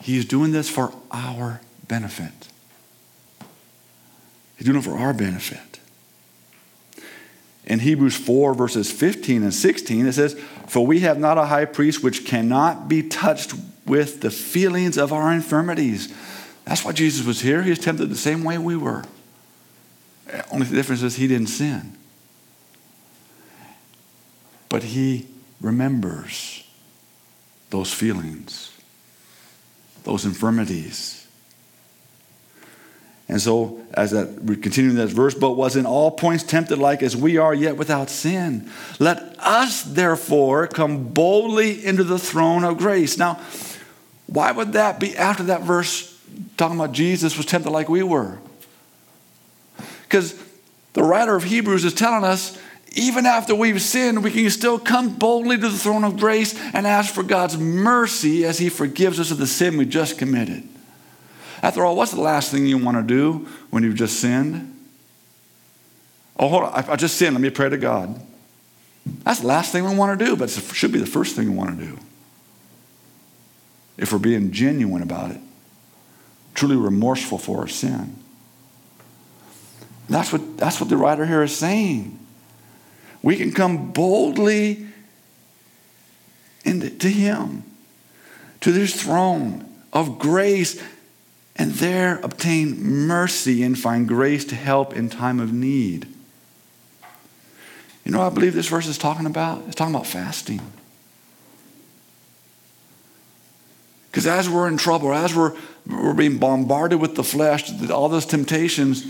he's 0.00 0.24
doing 0.24 0.52
this 0.52 0.70
for 0.70 0.94
our 1.10 1.60
benefit. 1.86 2.49
He's 4.60 4.66
doing 4.66 4.78
it 4.78 4.84
for 4.84 4.96
our 4.96 5.12
benefit. 5.12 5.80
In 7.64 7.80
Hebrews 7.80 8.16
4, 8.16 8.54
verses 8.54 8.92
15 8.92 9.42
and 9.42 9.54
16, 9.54 10.06
it 10.06 10.12
says, 10.12 10.38
For 10.68 10.86
we 10.86 11.00
have 11.00 11.18
not 11.18 11.38
a 11.38 11.46
high 11.46 11.64
priest 11.64 12.04
which 12.04 12.24
cannot 12.24 12.88
be 12.88 13.02
touched 13.02 13.54
with 13.84 14.20
the 14.20 14.30
feelings 14.30 14.96
of 14.96 15.12
our 15.12 15.32
infirmities 15.32 16.14
that's 16.70 16.84
why 16.84 16.92
Jesus 16.92 17.26
was 17.26 17.40
here. 17.40 17.62
He 17.62 17.70
was 17.70 17.80
tempted 17.80 18.06
the 18.06 18.16
same 18.16 18.44
way 18.44 18.56
we 18.56 18.76
were. 18.76 19.04
Only 20.52 20.66
the 20.66 20.76
difference 20.76 21.02
is 21.02 21.16
he 21.16 21.26
didn't 21.26 21.48
sin. 21.48 21.96
But 24.68 24.84
he 24.84 25.26
remembers 25.60 26.64
those 27.70 27.92
feelings, 27.92 28.70
those 30.04 30.24
infirmities. 30.24 31.26
And 33.30 33.40
so, 33.40 33.80
as 33.94 34.10
that 34.10 34.42
we 34.42 34.56
continue 34.56 34.90
in 34.90 34.96
that 34.96 35.08
verse, 35.08 35.34
but 35.34 35.52
was 35.52 35.76
in 35.76 35.86
all 35.86 36.10
points 36.10 36.42
tempted 36.42 36.78
like 36.78 37.02
as 37.02 37.16
we 37.16 37.38
are, 37.38 37.54
yet 37.54 37.76
without 37.76 38.10
sin. 38.10 38.68
Let 38.98 39.18
us 39.38 39.82
therefore 39.82 40.66
come 40.66 41.08
boldly 41.12 41.86
into 41.86 42.02
the 42.02 42.18
throne 42.18 42.64
of 42.64 42.76
grace. 42.76 43.16
Now, 43.16 43.40
why 44.26 44.50
would 44.50 44.72
that 44.72 44.98
be 44.98 45.16
after 45.16 45.44
that 45.44 45.62
verse 45.62 46.10
talking 46.56 46.76
about 46.76 46.92
Jesus 46.92 47.36
was 47.36 47.46
tempted 47.46 47.70
like 47.70 47.88
we 47.88 48.02
were. 48.02 48.38
Because 50.02 50.40
the 50.92 51.02
writer 51.02 51.36
of 51.36 51.44
Hebrews 51.44 51.84
is 51.84 51.94
telling 51.94 52.24
us 52.24 52.58
even 52.92 53.24
after 53.24 53.54
we've 53.54 53.80
sinned, 53.80 54.24
we 54.24 54.32
can 54.32 54.50
still 54.50 54.78
come 54.78 55.14
boldly 55.14 55.56
to 55.56 55.68
the 55.68 55.78
throne 55.78 56.02
of 56.02 56.18
grace 56.18 56.58
and 56.74 56.86
ask 56.86 57.14
for 57.14 57.22
God's 57.22 57.56
mercy 57.56 58.44
as 58.44 58.58
He 58.58 58.68
forgives 58.68 59.20
us 59.20 59.30
of 59.30 59.38
the 59.38 59.46
sin 59.46 59.76
we 59.76 59.86
just 59.86 60.18
committed. 60.18 60.68
After 61.62 61.84
all, 61.84 61.96
what's 61.96 62.12
the 62.12 62.20
last 62.20 62.50
thing 62.50 62.66
you 62.66 62.78
want 62.78 62.96
to 62.96 63.02
do 63.02 63.46
when 63.70 63.82
you've 63.82 63.96
just 63.96 64.20
sinned? 64.20 64.76
Oh, 66.38 66.48
hold 66.48 66.64
on, 66.64 66.84
I, 66.88 66.96
just 66.96 67.16
sinned. 67.16 67.34
Let 67.34 67.42
me 67.42 67.50
pray 67.50 67.68
to 67.68 67.76
God. 67.76 68.20
That's 69.24 69.40
the 69.40 69.46
last 69.46 69.72
thing 69.72 69.84
we 69.84 69.94
want 69.94 70.18
to 70.18 70.24
do, 70.24 70.36
but 70.36 70.56
it 70.56 70.62
should 70.74 70.92
be 70.92 70.98
the 70.98 71.06
first 71.06 71.36
thing 71.36 71.50
we 71.50 71.56
want 71.56 71.78
to 71.78 71.84
do. 71.84 71.98
If 73.98 74.12
we're 74.12 74.18
being 74.18 74.50
genuine 74.50 75.02
about 75.02 75.32
it, 75.32 75.40
truly 76.54 76.76
remorseful 76.76 77.38
for 77.38 77.60
our 77.60 77.68
sin. 77.68 78.16
That's 80.08 80.32
what, 80.32 80.56
that's 80.56 80.80
what 80.80 80.88
the 80.88 80.96
writer 80.96 81.26
here 81.26 81.42
is 81.42 81.56
saying. 81.56 82.18
We 83.22 83.36
can 83.36 83.52
come 83.52 83.92
boldly 83.92 84.86
into, 86.64 86.90
to 86.90 87.08
Him, 87.08 87.64
to 88.62 88.72
this 88.72 89.00
throne 89.00 89.70
of 89.92 90.18
grace, 90.18 90.82
and 91.60 91.72
there 91.72 92.18
obtain 92.22 92.82
mercy 92.82 93.62
and 93.62 93.78
find 93.78 94.08
grace 94.08 94.46
to 94.46 94.54
help 94.54 94.96
in 94.96 95.10
time 95.10 95.38
of 95.38 95.52
need. 95.52 96.08
You 98.02 98.12
know 98.12 98.22
I 98.22 98.30
believe 98.30 98.54
this 98.54 98.68
verse 98.68 98.86
is 98.86 98.96
talking 98.96 99.26
about? 99.26 99.64
It's 99.66 99.74
talking 99.74 99.94
about 99.94 100.06
fasting. 100.06 100.62
Because 104.10 104.26
as 104.26 104.48
we're 104.48 104.68
in 104.68 104.78
trouble, 104.78 105.12
as 105.12 105.36
we're, 105.36 105.54
we're 105.86 106.14
being 106.14 106.38
bombarded 106.38 106.98
with 106.98 107.14
the 107.14 107.22
flesh, 107.22 107.70
all 107.90 108.08
those 108.08 108.24
temptations, 108.24 109.04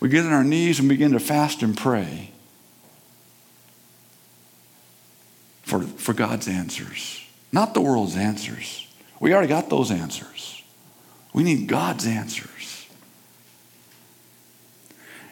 we 0.00 0.08
get 0.08 0.24
on 0.24 0.32
our 0.32 0.42
knees 0.42 0.80
and 0.80 0.88
begin 0.88 1.12
to 1.12 1.20
fast 1.20 1.62
and 1.62 1.76
pray 1.76 2.30
for, 5.60 5.82
for 5.82 6.14
God's 6.14 6.48
answers, 6.48 7.22
not 7.52 7.74
the 7.74 7.82
world's 7.82 8.16
answers. 8.16 8.88
We 9.20 9.34
already 9.34 9.48
got 9.48 9.68
those 9.68 9.90
answers. 9.90 10.61
We 11.32 11.42
need 11.42 11.66
God's 11.66 12.06
answers. 12.06 12.86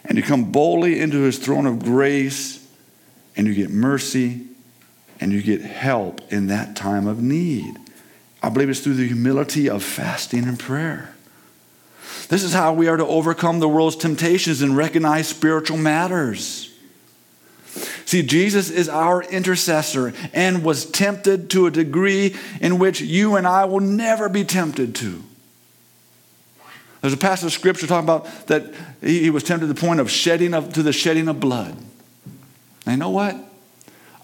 And 0.04 0.16
you 0.16 0.24
come 0.24 0.50
boldly 0.50 0.98
into 1.00 1.20
his 1.20 1.38
throne 1.38 1.66
of 1.66 1.84
grace, 1.84 2.66
and 3.36 3.46
you 3.46 3.54
get 3.54 3.70
mercy, 3.70 4.46
and 5.20 5.32
you 5.32 5.42
get 5.42 5.60
help 5.60 6.20
in 6.32 6.46
that 6.46 6.74
time 6.74 7.06
of 7.06 7.22
need. 7.22 7.76
I 8.42 8.48
believe 8.48 8.70
it's 8.70 8.80
through 8.80 8.94
the 8.94 9.06
humility 9.06 9.68
of 9.68 9.82
fasting 9.82 10.44
and 10.44 10.58
prayer. 10.58 11.14
This 12.28 12.42
is 12.42 12.54
how 12.54 12.72
we 12.72 12.88
are 12.88 12.96
to 12.96 13.06
overcome 13.06 13.60
the 13.60 13.68
world's 13.68 13.96
temptations 13.96 14.62
and 14.62 14.76
recognize 14.76 15.28
spiritual 15.28 15.76
matters. 15.76 16.72
See, 18.04 18.22
Jesus 18.22 18.70
is 18.70 18.88
our 18.88 19.22
intercessor 19.22 20.12
and 20.32 20.64
was 20.64 20.86
tempted 20.86 21.50
to 21.50 21.66
a 21.66 21.70
degree 21.70 22.34
in 22.60 22.78
which 22.78 23.00
you 23.00 23.36
and 23.36 23.46
I 23.46 23.66
will 23.66 23.80
never 23.80 24.28
be 24.28 24.44
tempted 24.44 24.94
to. 24.96 25.22
There's 27.00 27.14
a 27.14 27.18
passage 27.18 27.46
of 27.46 27.52
scripture 27.52 27.86
talking 27.86 28.04
about 28.04 28.46
that 28.48 28.74
he 29.00 29.30
was 29.30 29.42
tempted 29.42 29.66
to 29.66 29.72
the 29.72 29.80
point 29.80 30.00
of 30.00 30.10
shedding 30.10 30.52
of, 30.52 30.72
to 30.74 30.82
the 30.82 30.92
shedding 30.92 31.28
of 31.28 31.40
blood. 31.40 31.76
And 32.86 32.92
you 32.92 32.96
know 32.96 33.10
what? 33.10 33.36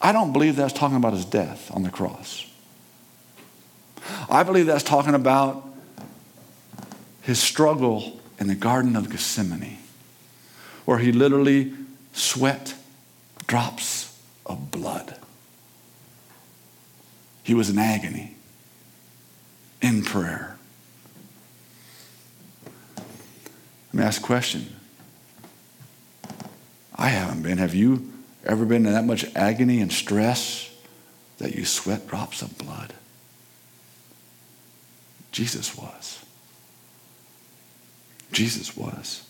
I 0.01 0.13
don't 0.13 0.33
believe 0.33 0.57
that's 0.57 0.75
talking 0.75 0.97
about 0.97 1.15
his 1.15 1.25
death 1.25 1.71
on 1.75 1.83
the 1.83 1.91
cross. 1.91 2.47
I 4.29 4.43
believe 4.43 4.67
that's 4.67 4.85
talking 4.85 5.15
about 5.15 5.67
his 7.23 7.39
struggle 7.39 8.21
in 8.39 8.47
the 8.47 8.55
Garden 8.55 8.95
of 8.95 9.11
Gethsemane, 9.11 9.79
where 10.85 10.99
he 10.99 11.13
literally 11.13 11.73
sweat 12.13 12.75
drops 13.47 14.17
of 14.45 14.71
blood. 14.71 15.17
He 17.43 17.55
was 17.55 17.71
in 17.71 17.79
agony, 17.79 18.37
in 19.81 20.05
prayer. 20.05 20.56
Me 23.97 24.03
ask 24.03 24.21
a 24.21 24.27
question. 24.27 24.67
I 26.95 27.09
haven't 27.09 27.43
been. 27.43 27.57
Have 27.57 27.75
you 27.75 28.13
ever 28.45 28.67
been 28.67 28.85
in 28.85 28.93
that 28.93 29.07
much 29.07 29.25
agony 29.35 29.81
and 29.81 29.91
stress 29.91 30.71
that 31.39 31.55
you 31.55 31.65
sweat 31.65 32.07
drops 32.07 32.43
of 32.43 32.59
blood? 32.59 32.93
Jesus 35.33 35.75
was. 35.79 36.23
Jesus 38.33 38.77
was. 38.77 39.27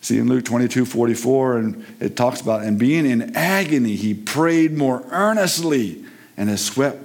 See, 0.00 0.18
in 0.18 0.28
Luke 0.28 0.44
22 0.44 0.84
44, 0.84 1.58
and 1.58 1.86
it 2.00 2.16
talks 2.16 2.40
about, 2.40 2.62
and 2.62 2.80
being 2.80 3.06
in 3.06 3.36
agony, 3.36 3.94
he 3.94 4.12
prayed 4.12 4.76
more 4.76 5.06
earnestly, 5.12 6.04
and 6.36 6.48
his 6.48 6.64
sweat 6.64 6.96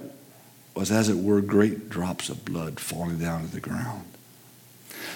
was, 0.74 0.90
as 0.90 1.08
it 1.08 1.18
were, 1.18 1.40
great 1.40 1.88
drops 1.88 2.28
of 2.28 2.44
blood 2.44 2.80
falling 2.80 3.20
down 3.20 3.42
to 3.42 3.54
the 3.54 3.60
ground. 3.60 4.02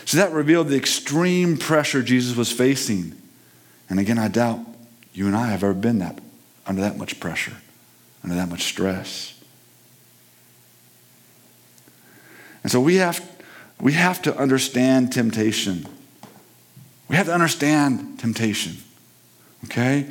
So 0.05 0.17
that 0.17 0.33
revealed 0.33 0.69
the 0.69 0.77
extreme 0.77 1.57
pressure 1.57 2.03
Jesus 2.03 2.37
was 2.37 2.51
facing. 2.51 3.15
And 3.89 4.01
again, 4.01 4.19
I 4.19 4.29
doubt 4.29 4.61
you 5.13 5.27
and 5.27 5.37
I 5.37 5.49
have 5.49 5.63
ever 5.63 5.75
been 5.75 5.99
that 5.99 6.19
under 6.67 6.81
that 6.83 6.97
much 6.97 7.21
pressure, 7.21 7.57
under 8.23 8.35
that 8.37 8.49
much 8.49 8.63
stress. 8.65 9.35
And 12.63 12.71
so 12.71 12.81
we 12.81 12.97
have 12.97 13.29
we 13.81 13.95
have 13.95 14.23
to 14.23 14.37
understand 14.37 15.13
temptation. 15.13 15.87
We 17.09 17.17
have 17.17 17.27
to 17.27 17.35
understand 17.35 18.21
temptation. 18.21 18.77
Okay? 19.65 20.07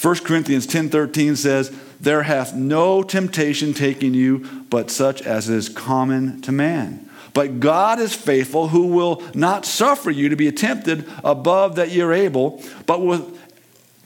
1 0.00 0.24
Corinthians 0.24 0.66
10:13 0.66 1.36
says, 1.36 1.72
"There 2.00 2.24
hath 2.24 2.54
no 2.54 3.02
temptation 3.02 3.72
taken 3.72 4.12
you 4.12 4.64
but 4.68 4.90
such 4.90 5.22
as 5.22 5.48
is 5.48 5.68
common 5.68 6.40
to 6.42 6.52
man. 6.52 7.08
But 7.34 7.60
God 7.60 7.98
is 7.98 8.14
faithful, 8.14 8.68
who 8.68 8.86
will 8.86 9.22
not 9.34 9.66
suffer 9.66 10.10
you 10.10 10.28
to 10.30 10.36
be 10.36 10.50
tempted 10.52 11.04
above 11.22 11.76
that 11.76 11.90
you're 11.90 12.12
able, 12.12 12.62
but 12.86 13.02
with 13.02 13.38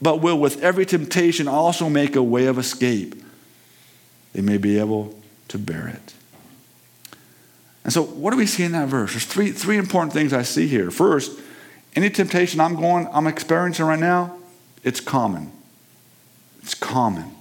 but 0.00 0.20
will 0.20 0.38
with 0.38 0.62
every 0.62 0.86
temptation 0.86 1.48
also 1.48 1.88
make 1.88 2.16
a 2.16 2.22
way 2.22 2.46
of 2.46 2.58
escape. 2.58 3.14
They 4.32 4.40
may 4.40 4.56
be 4.56 4.78
able 4.78 5.14
to 5.48 5.58
bear 5.58 5.88
it." 5.88 6.14
And 7.84 7.92
so, 7.92 8.02
what 8.02 8.32
do 8.32 8.36
we 8.36 8.46
see 8.46 8.64
in 8.64 8.72
that 8.72 8.88
verse? 8.88 9.12
There's 9.12 9.24
three, 9.24 9.50
three 9.50 9.76
important 9.76 10.12
things 10.12 10.32
I 10.32 10.42
see 10.42 10.66
here. 10.66 10.90
First, 10.90 11.38
any 11.96 12.10
temptation 12.10 12.60
I'm 12.60 12.76
going, 12.76 13.08
I'm 13.12 13.26
experiencing 13.26 13.86
right 13.86 13.98
now, 13.98 14.36
it's 14.84 15.00
common. 15.00 15.52
It's 16.62 16.74
common. 16.74 17.34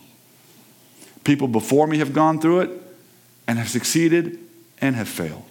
People 1.24 1.48
before 1.48 1.86
me 1.86 1.98
have 1.98 2.14
gone 2.14 2.40
through 2.40 2.62
it 2.62 2.70
and 3.48 3.60
have 3.60 3.70
succeeded 3.70 4.40
and 4.80 4.96
have 4.96 5.10
failed. 5.10 5.47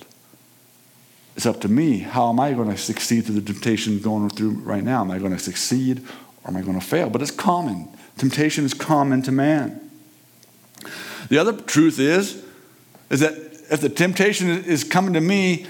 It's 1.37 1.45
up 1.45 1.61
to 1.61 1.69
me. 1.69 1.99
How 1.99 2.31
am 2.31 2.41
I 2.41 2.53
going 2.53 2.71
to 2.71 2.79
succeed 2.79 3.27
through 3.27 3.41
the 3.41 3.53
temptation 3.53 4.01
going 4.01 4.31
through 4.31 4.53
right 4.53 4.83
now? 4.83 5.03
Am 5.03 5.11
I 5.11 5.19
going 5.19 5.33
to 5.33 5.39
succeed 5.39 6.03
or 6.43 6.51
am 6.51 6.57
I 6.57 6.63
going 6.63 6.81
to 6.81 6.85
fail? 6.85 7.11
But 7.11 7.21
it's 7.21 7.31
common. 7.31 7.89
Temptation 8.17 8.65
is 8.65 8.73
common 8.73 9.21
to 9.23 9.33
man. 9.33 9.91
The 11.29 11.37
other 11.37 11.53
truth 11.53 11.99
is, 11.99 12.43
is 13.11 13.21
that 13.21 13.35
if 13.71 13.81
the 13.83 13.91
temptation 13.91 14.49
is 14.49 14.83
coming 14.83 15.13
to 15.13 15.21
me, 15.21 15.67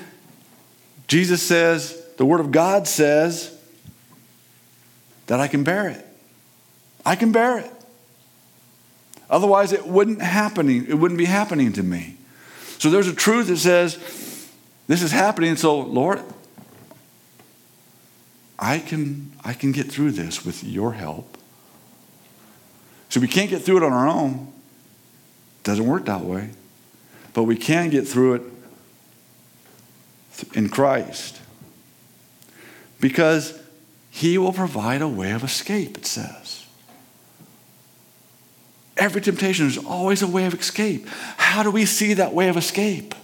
Jesus 1.09 1.43
says, 1.43 2.01
the 2.17 2.25
Word 2.25 2.41
of 2.41 2.53
God 2.53 2.87
says 2.87 3.53
that 5.27 5.41
I 5.41 5.49
can 5.49 5.65
bear 5.65 5.89
it. 5.89 6.07
I 7.05 7.17
can 7.17 7.33
bear 7.33 7.59
it. 7.59 7.71
Otherwise, 9.29 9.73
it 9.73 9.85
wouldn't 9.85 10.23
happening. 10.23 10.87
It 10.89 10.95
wouldn't 10.95 11.19
be 11.19 11.25
happening 11.25 11.73
to 11.73 11.83
me. 11.83 12.17
So 12.79 12.89
there's 12.91 13.09
a 13.09 13.15
truth 13.15 13.49
that 13.49 13.57
says 13.57 13.99
this 14.87 15.03
is 15.03 15.13
happening. 15.13 15.57
So 15.57 15.81
Lord, 15.81 16.23
I 18.59 18.79
can 18.79 19.33
I 19.45 19.53
can 19.53 19.73
get 19.73 19.91
through 19.91 20.13
this 20.13 20.45
with 20.45 20.65
Your 20.65 20.93
help. 20.93 21.37
So 23.09 23.21
we 23.21 23.29
can't 23.29 23.51
get 23.51 23.63
through 23.63 23.79
it 23.79 23.83
on 23.83 23.93
our 23.93 24.09
own. 24.09 24.53
Doesn't 25.63 25.87
work 25.87 26.07
that 26.07 26.23
way. 26.23 26.51
But 27.35 27.45
we 27.45 27.57
can 27.57 27.91
get 27.91 28.07
through 28.07 28.35
it 28.35 28.43
in 30.55 30.69
Christ. 30.69 31.41
Because 33.01 33.61
he 34.11 34.39
will 34.39 34.53
provide 34.53 35.03
a 35.03 35.09
way 35.09 35.33
of 35.33 35.45
escape, 35.45 35.99
it 35.99 36.07
says. 36.07 36.65
Every 38.97 39.21
temptation 39.21 39.67
is 39.67 39.77
always 39.77 40.23
a 40.23 40.27
way 40.27 40.47
of 40.47 40.55
escape. 40.55 41.07
How 41.37 41.63
do 41.63 41.71
we 41.71 41.85
see 41.85 42.15
that 42.15 42.33
way 42.33 42.49
of 42.49 42.57
escape? 42.57 43.15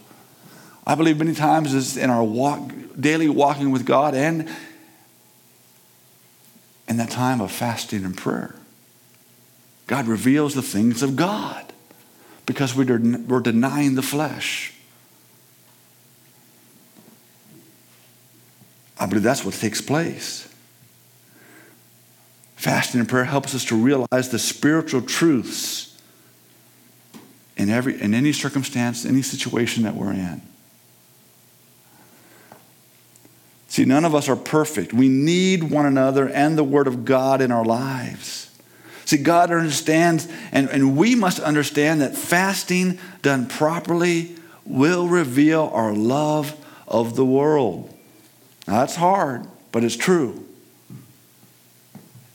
I 0.86 0.94
believe 0.94 1.18
many 1.18 1.34
times 1.34 1.74
is 1.74 1.96
in 1.96 2.10
our 2.10 2.24
walk, 2.24 2.70
daily 2.98 3.28
walking 3.28 3.70
with 3.70 3.84
God 3.86 4.14
and 4.14 4.48
in 6.88 6.96
that 6.96 7.10
time 7.10 7.40
of 7.40 7.52
fasting 7.52 8.04
and 8.04 8.16
prayer. 8.16 8.54
God 9.86 10.06
reveals 10.06 10.54
the 10.54 10.62
things 10.62 11.02
of 11.02 11.16
God 11.16 11.72
because 12.46 12.74
we're, 12.74 12.84
denying 12.84 13.94
the 13.94 14.02
flesh. 14.02 14.74
I 18.98 19.06
believe 19.06 19.22
that's 19.22 19.44
what 19.44 19.54
takes 19.54 19.80
place. 19.80 20.48
Fasting 22.56 23.00
and 23.00 23.08
prayer 23.08 23.24
helps 23.24 23.54
us 23.54 23.64
to 23.66 23.76
realize 23.76 24.28
the 24.28 24.38
spiritual 24.38 25.02
truths 25.02 26.00
in, 27.56 27.70
every, 27.70 28.00
in 28.00 28.14
any 28.14 28.32
circumstance, 28.32 29.04
any 29.04 29.22
situation 29.22 29.82
that 29.84 29.94
we're 29.94 30.12
in. 30.12 30.42
See, 33.72 33.86
none 33.86 34.04
of 34.04 34.14
us 34.14 34.28
are 34.28 34.36
perfect. 34.36 34.92
We 34.92 35.08
need 35.08 35.70
one 35.70 35.86
another 35.86 36.28
and 36.28 36.58
the 36.58 36.62
Word 36.62 36.86
of 36.86 37.06
God 37.06 37.40
in 37.40 37.50
our 37.50 37.64
lives. 37.64 38.50
See, 39.06 39.16
God 39.16 39.50
understands, 39.50 40.28
and, 40.52 40.68
and 40.68 40.94
we 40.94 41.14
must 41.14 41.40
understand 41.40 42.02
that 42.02 42.14
fasting 42.14 42.98
done 43.22 43.46
properly 43.46 44.36
will 44.66 45.08
reveal 45.08 45.70
our 45.72 45.94
love 45.94 46.54
of 46.86 47.16
the 47.16 47.24
world. 47.24 47.88
Now, 48.68 48.80
that's 48.80 48.96
hard, 48.96 49.46
but 49.72 49.82
it's 49.84 49.96
true. 49.96 50.46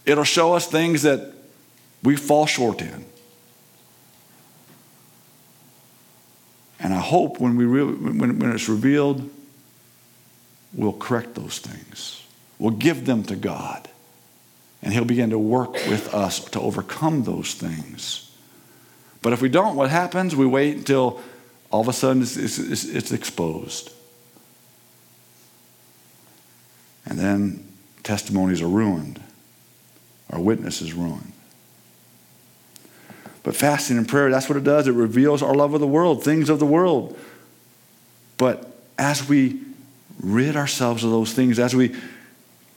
It'll 0.08 0.24
show 0.24 0.56
us 0.56 0.66
things 0.66 1.04
that 1.04 1.36
we 2.02 2.16
fall 2.16 2.48
short 2.48 2.82
in. 2.82 3.06
And 6.80 6.96
I 6.96 7.00
hope 7.00 7.40
when, 7.40 7.58
we 7.58 7.66
re- 7.66 7.84
when, 7.84 8.40
when 8.40 8.52
it's 8.52 8.68
revealed, 8.68 9.30
we'll 10.74 10.94
correct 10.94 11.36
those 11.36 11.60
things. 11.60 12.24
We'll 12.60 12.72
give 12.72 13.06
them 13.06 13.24
to 13.24 13.36
God. 13.36 13.88
And 14.82 14.94
He'll 14.94 15.06
begin 15.06 15.32
to 15.32 15.40
work 15.40 15.74
with 15.74 16.14
us 16.14 16.40
to 16.50 16.60
overcome 16.60 17.24
those 17.24 17.54
things. 17.54 18.32
But 19.22 19.34
if 19.34 19.42
we 19.42 19.50
don't, 19.50 19.76
what 19.76 19.90
happens? 19.90 20.36
We 20.36 20.46
wait 20.46 20.78
until 20.78 21.20
all 21.72 21.82
of 21.82 21.88
a 21.88 21.94
sudden 21.94 22.22
it's, 22.22 22.38
it's, 22.38 22.86
it's 22.86 23.12
exposed. 23.12 23.92
And 27.06 27.18
then 27.18 27.66
testimonies 28.04 28.62
are 28.62 28.68
ruined, 28.68 29.22
our 30.30 30.40
witness 30.40 30.82
is 30.82 30.94
ruined. 30.94 31.34
But 33.44 33.56
fasting 33.56 33.98
and 33.98 34.08
prayer, 34.08 34.30
that's 34.30 34.50
what 34.50 34.58
it 34.58 34.66
does. 34.66 34.88
It 34.88 34.92
reveals 34.92 35.42
our 35.42 35.56
love 35.56 35.74
of 35.74 35.80
the 35.80 35.88
world, 35.88 36.22
things 36.22 36.50
of 36.50 36.60
the 36.60 36.66
world. 36.66 37.18
But 38.38 38.78
as 38.98 39.28
we 39.30 39.62
rid 40.20 40.56
ourselves 40.56 41.04
of 41.04 41.12
those 41.12 41.34
things, 41.34 41.60
as 41.60 41.76
we 41.76 41.96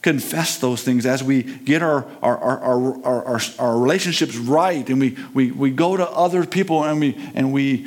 confess 0.03 0.59
those 0.59 0.83
things, 0.83 1.05
as 1.05 1.22
we 1.22 1.42
get 1.42 1.83
our, 1.83 2.07
our, 2.22 2.38
our, 2.38 2.61
our, 3.05 3.24
our, 3.24 3.40
our 3.59 3.79
relationships 3.79 4.37
right, 4.37 4.88
and 4.88 4.98
we, 5.00 5.16
we, 5.35 5.50
we 5.50 5.70
go 5.70 5.96
to 5.96 6.09
other 6.11 6.46
people 6.46 6.85
and 6.85 7.00
we, 7.00 7.16
and 7.35 7.53
we 7.53 7.87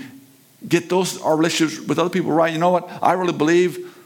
get 0.67 0.89
those 0.89 1.21
our 1.21 1.35
relationships 1.35 1.87
with 1.87 1.99
other 1.99 2.09
people 2.09 2.31
right, 2.31 2.53
you 2.53 2.59
know 2.59 2.69
what? 2.69 2.89
I 3.01 3.13
really 3.13 3.33
believe 3.33 3.97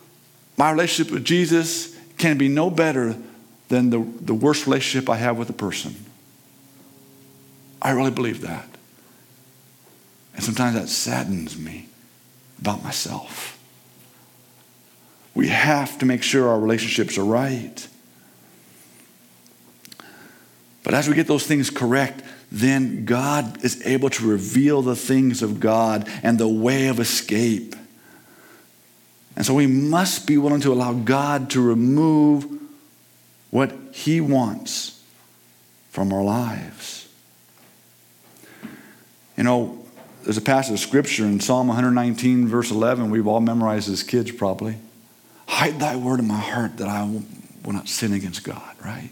my 0.57 0.71
relationship 0.71 1.13
with 1.13 1.25
Jesus 1.25 1.95
can 2.17 2.37
be 2.37 2.47
no 2.47 2.69
better 2.69 3.15
than 3.69 3.89
the, 3.89 3.99
the 4.21 4.33
worst 4.33 4.65
relationship 4.65 5.09
I 5.09 5.17
have 5.17 5.37
with 5.37 5.49
a 5.49 5.53
person. 5.53 5.95
I 7.81 7.91
really 7.91 8.11
believe 8.11 8.41
that. 8.41 8.67
And 10.33 10.43
sometimes 10.43 10.75
that 10.75 10.87
saddens 10.87 11.57
me 11.57 11.87
about 12.59 12.83
myself. 12.83 13.56
We 15.37 15.49
have 15.49 15.99
to 15.99 16.07
make 16.07 16.23
sure 16.23 16.49
our 16.49 16.59
relationships 16.59 17.15
are 17.19 17.23
right. 17.23 17.87
But 20.83 20.95
as 20.95 21.07
we 21.07 21.13
get 21.13 21.27
those 21.27 21.45
things 21.45 21.69
correct, 21.69 22.23
then 22.51 23.05
God 23.05 23.63
is 23.63 23.85
able 23.85 24.09
to 24.09 24.27
reveal 24.27 24.81
the 24.81 24.95
things 24.95 25.43
of 25.43 25.59
God 25.59 26.09
and 26.23 26.39
the 26.39 26.47
way 26.47 26.87
of 26.87 26.99
escape. 26.99 27.75
And 29.35 29.45
so 29.45 29.53
we 29.53 29.67
must 29.67 30.25
be 30.25 30.39
willing 30.39 30.61
to 30.61 30.73
allow 30.73 30.93
God 30.93 31.51
to 31.51 31.61
remove 31.61 32.59
what 33.51 33.71
He 33.91 34.19
wants 34.19 35.03
from 35.91 36.11
our 36.11 36.23
lives. 36.23 37.07
You 39.37 39.43
know, 39.43 39.85
there's 40.23 40.37
a 40.37 40.41
passage 40.41 40.73
of 40.73 40.79
scripture 40.79 41.25
in 41.25 41.39
Psalm 41.39 41.67
119, 41.67 42.47
verse 42.47 42.71
11, 42.71 43.11
we've 43.11 43.27
all 43.27 43.39
memorized 43.39 43.87
as 43.87 44.01
kids 44.01 44.31
probably. 44.31 44.77
Hide 45.47 45.79
thy 45.79 45.95
word 45.95 46.19
in 46.19 46.27
my 46.27 46.39
heart 46.39 46.77
that 46.77 46.87
I 46.87 47.03
will 47.03 47.73
not 47.73 47.87
sin 47.87 48.13
against 48.13 48.43
God, 48.43 48.75
right? 48.83 49.09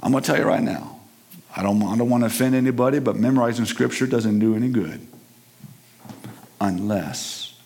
I'm 0.00 0.12
going 0.12 0.22
to 0.22 0.26
tell 0.26 0.38
you 0.38 0.44
right 0.44 0.62
now, 0.62 1.00
I 1.56 1.62
don't, 1.62 1.82
I 1.82 1.96
don't 1.96 2.08
want 2.08 2.22
to 2.22 2.26
offend 2.26 2.54
anybody, 2.54 2.98
but 3.00 3.16
memorizing 3.16 3.64
scripture 3.64 4.06
doesn't 4.06 4.38
do 4.38 4.54
any 4.54 4.68
good 4.68 5.06
unless 6.60 7.58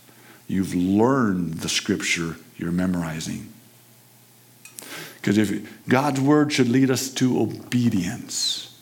you've 0.47 0.75
learned 0.75 1.55
the 1.55 1.69
scripture 1.69 2.37
you're 2.57 2.73
memorizing. 2.73 3.53
Because 5.17 5.39
if 5.39 5.87
God's 5.89 6.21
word 6.21 6.53
should 6.53 6.69
lead 6.69 6.91
us 6.91 7.09
to 7.15 7.41
obedience. 7.41 8.77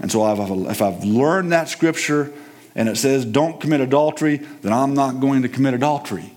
And 0.00 0.10
so 0.10 0.26
if 0.68 0.82
I've 0.82 1.04
learned 1.04 1.52
that 1.52 1.68
scripture 1.68 2.32
and 2.74 2.88
it 2.88 2.96
says 2.96 3.24
don't 3.24 3.60
commit 3.60 3.80
adultery, 3.80 4.38
then 4.38 4.72
I'm 4.72 4.94
not 4.94 5.20
going 5.20 5.42
to 5.42 5.48
commit 5.48 5.74
adultery. 5.74 6.32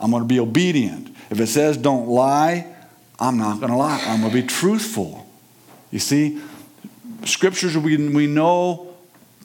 I'm 0.00 0.10
going 0.10 0.22
to 0.22 0.28
be 0.28 0.40
obedient. 0.40 1.14
If 1.30 1.40
it 1.40 1.48
says 1.48 1.76
don't 1.76 2.08
lie, 2.08 2.66
I'm 3.18 3.36
not 3.36 3.58
going 3.58 3.72
to 3.72 3.76
lie. 3.76 4.02
I'm 4.06 4.20
going 4.20 4.32
to 4.32 4.42
be 4.42 4.46
truthful. 4.46 5.26
You 5.90 5.98
see, 5.98 6.40
scriptures 7.24 7.76
we, 7.76 7.96
we 8.08 8.26
know, 8.26 8.94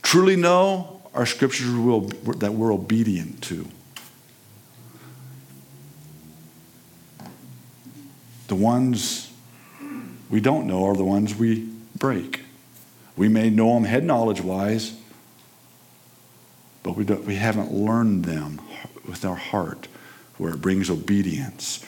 truly 0.02 0.36
know, 0.36 1.02
are 1.14 1.26
scriptures 1.26 1.72
we'll, 1.72 2.02
that 2.02 2.54
we're 2.54 2.74
obedient 2.74 3.42
to. 3.44 3.68
The 8.48 8.56
ones 8.56 9.32
we 10.30 10.40
don't 10.40 10.68
know 10.68 10.86
are 10.86 10.96
the 10.96 11.04
ones 11.04 11.36
we 11.36 11.70
break. 11.98 12.42
We 13.16 13.30
may 13.30 13.50
know 13.50 13.74
them 13.76 13.84
head 13.86 14.04
knowledge 14.04 14.42
wise, 14.42 14.96
but 16.84 16.96
we, 16.96 17.04
we 17.04 17.36
haven't 17.36 17.72
learned 17.72 18.26
them 18.26 18.62
with 19.08 19.26
our 19.26 19.36
heart 19.36 19.88
where 20.38 20.54
it 20.54 20.62
brings 20.62 20.90
obedience. 20.90 21.86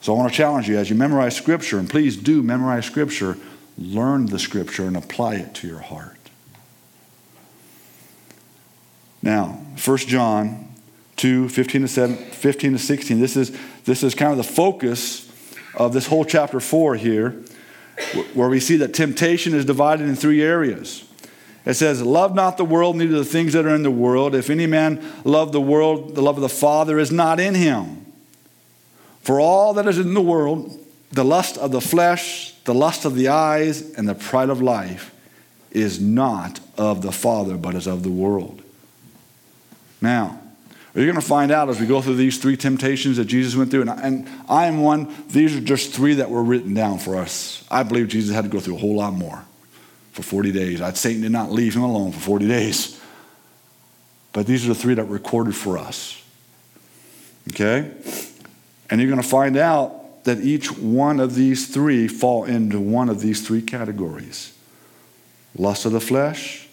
So 0.00 0.14
I 0.14 0.16
want 0.16 0.30
to 0.30 0.36
challenge 0.36 0.68
you 0.68 0.78
as 0.78 0.88
you 0.90 0.96
memorize 0.96 1.36
Scripture, 1.36 1.78
and 1.78 1.88
please 1.88 2.16
do 2.16 2.42
memorize 2.42 2.86
Scripture, 2.86 3.36
learn 3.76 4.26
the 4.26 4.38
Scripture 4.38 4.84
and 4.84 4.96
apply 4.96 5.36
it 5.36 5.54
to 5.56 5.66
your 5.66 5.80
heart. 5.80 6.16
Now, 9.22 9.60
1 9.84 9.96
John 9.98 10.74
2 11.16 11.48
15 11.48 11.82
to, 11.82 11.88
7, 11.88 12.16
15 12.16 12.72
to 12.72 12.78
16, 12.78 13.20
this 13.20 13.36
is, 13.36 13.56
this 13.84 14.02
is 14.02 14.14
kind 14.14 14.30
of 14.30 14.38
the 14.38 14.44
focus 14.44 15.28
of 15.74 15.92
this 15.92 16.06
whole 16.06 16.24
chapter 16.24 16.60
4 16.60 16.94
here 16.94 17.42
where 18.34 18.48
we 18.48 18.60
see 18.60 18.76
that 18.76 18.94
temptation 18.94 19.54
is 19.54 19.64
divided 19.64 20.08
in 20.08 20.14
three 20.14 20.42
areas. 20.42 21.07
It 21.64 21.74
says, 21.74 22.02
Love 22.02 22.34
not 22.34 22.56
the 22.56 22.64
world, 22.64 22.96
neither 22.96 23.18
the 23.18 23.24
things 23.24 23.52
that 23.52 23.66
are 23.66 23.74
in 23.74 23.82
the 23.82 23.90
world. 23.90 24.34
If 24.34 24.50
any 24.50 24.66
man 24.66 25.04
love 25.24 25.52
the 25.52 25.60
world, 25.60 26.14
the 26.14 26.22
love 26.22 26.36
of 26.36 26.42
the 26.42 26.48
Father 26.48 26.98
is 26.98 27.12
not 27.12 27.40
in 27.40 27.54
him. 27.54 28.06
For 29.22 29.40
all 29.40 29.74
that 29.74 29.86
is 29.86 29.98
in 29.98 30.14
the 30.14 30.22
world, 30.22 30.78
the 31.12 31.24
lust 31.24 31.58
of 31.58 31.72
the 31.72 31.80
flesh, 31.80 32.54
the 32.64 32.74
lust 32.74 33.04
of 33.04 33.14
the 33.14 33.28
eyes, 33.28 33.92
and 33.92 34.08
the 34.08 34.14
pride 34.14 34.50
of 34.50 34.62
life, 34.62 35.14
is 35.70 36.00
not 36.00 36.60
of 36.78 37.02
the 37.02 37.12
Father, 37.12 37.56
but 37.56 37.74
is 37.74 37.86
of 37.86 38.02
the 38.02 38.10
world. 38.10 38.62
Now, 40.00 40.40
you're 40.94 41.04
going 41.04 41.16
to 41.16 41.20
find 41.20 41.52
out 41.52 41.68
as 41.68 41.78
we 41.78 41.86
go 41.86 42.00
through 42.00 42.16
these 42.16 42.38
three 42.38 42.56
temptations 42.56 43.18
that 43.18 43.26
Jesus 43.26 43.54
went 43.54 43.70
through. 43.70 43.82
And 43.82 43.90
I, 43.90 44.00
and 44.02 44.28
I 44.48 44.66
am 44.66 44.80
one, 44.80 45.14
these 45.28 45.54
are 45.54 45.60
just 45.60 45.92
three 45.92 46.14
that 46.14 46.30
were 46.30 46.42
written 46.42 46.74
down 46.74 46.98
for 46.98 47.16
us. 47.16 47.64
I 47.70 47.82
believe 47.82 48.08
Jesus 48.08 48.34
had 48.34 48.44
to 48.44 48.50
go 48.50 48.58
through 48.58 48.76
a 48.76 48.78
whole 48.78 48.96
lot 48.96 49.12
more 49.12 49.44
for 50.18 50.24
40 50.24 50.50
days. 50.50 50.98
Satan 50.98 51.22
did 51.22 51.30
not 51.30 51.52
leave 51.52 51.76
him 51.76 51.82
alone 51.82 52.10
for 52.10 52.18
40 52.18 52.48
days. 52.48 53.00
But 54.32 54.46
these 54.48 54.64
are 54.64 54.68
the 54.68 54.74
three 54.74 54.94
that 54.94 55.06
were 55.06 55.14
recorded 55.14 55.54
for 55.54 55.78
us. 55.78 56.20
Okay? 57.52 57.88
And 58.90 59.00
you're 59.00 59.08
going 59.08 59.22
to 59.22 59.28
find 59.28 59.56
out 59.56 60.24
that 60.24 60.40
each 60.40 60.76
one 60.76 61.20
of 61.20 61.36
these 61.36 61.68
three 61.68 62.08
fall 62.08 62.44
into 62.44 62.80
one 62.80 63.08
of 63.08 63.20
these 63.20 63.46
three 63.46 63.62
categories 63.62 64.54
lust 65.56 65.86
of 65.86 65.92
the 65.92 66.00
flesh, 66.00 66.68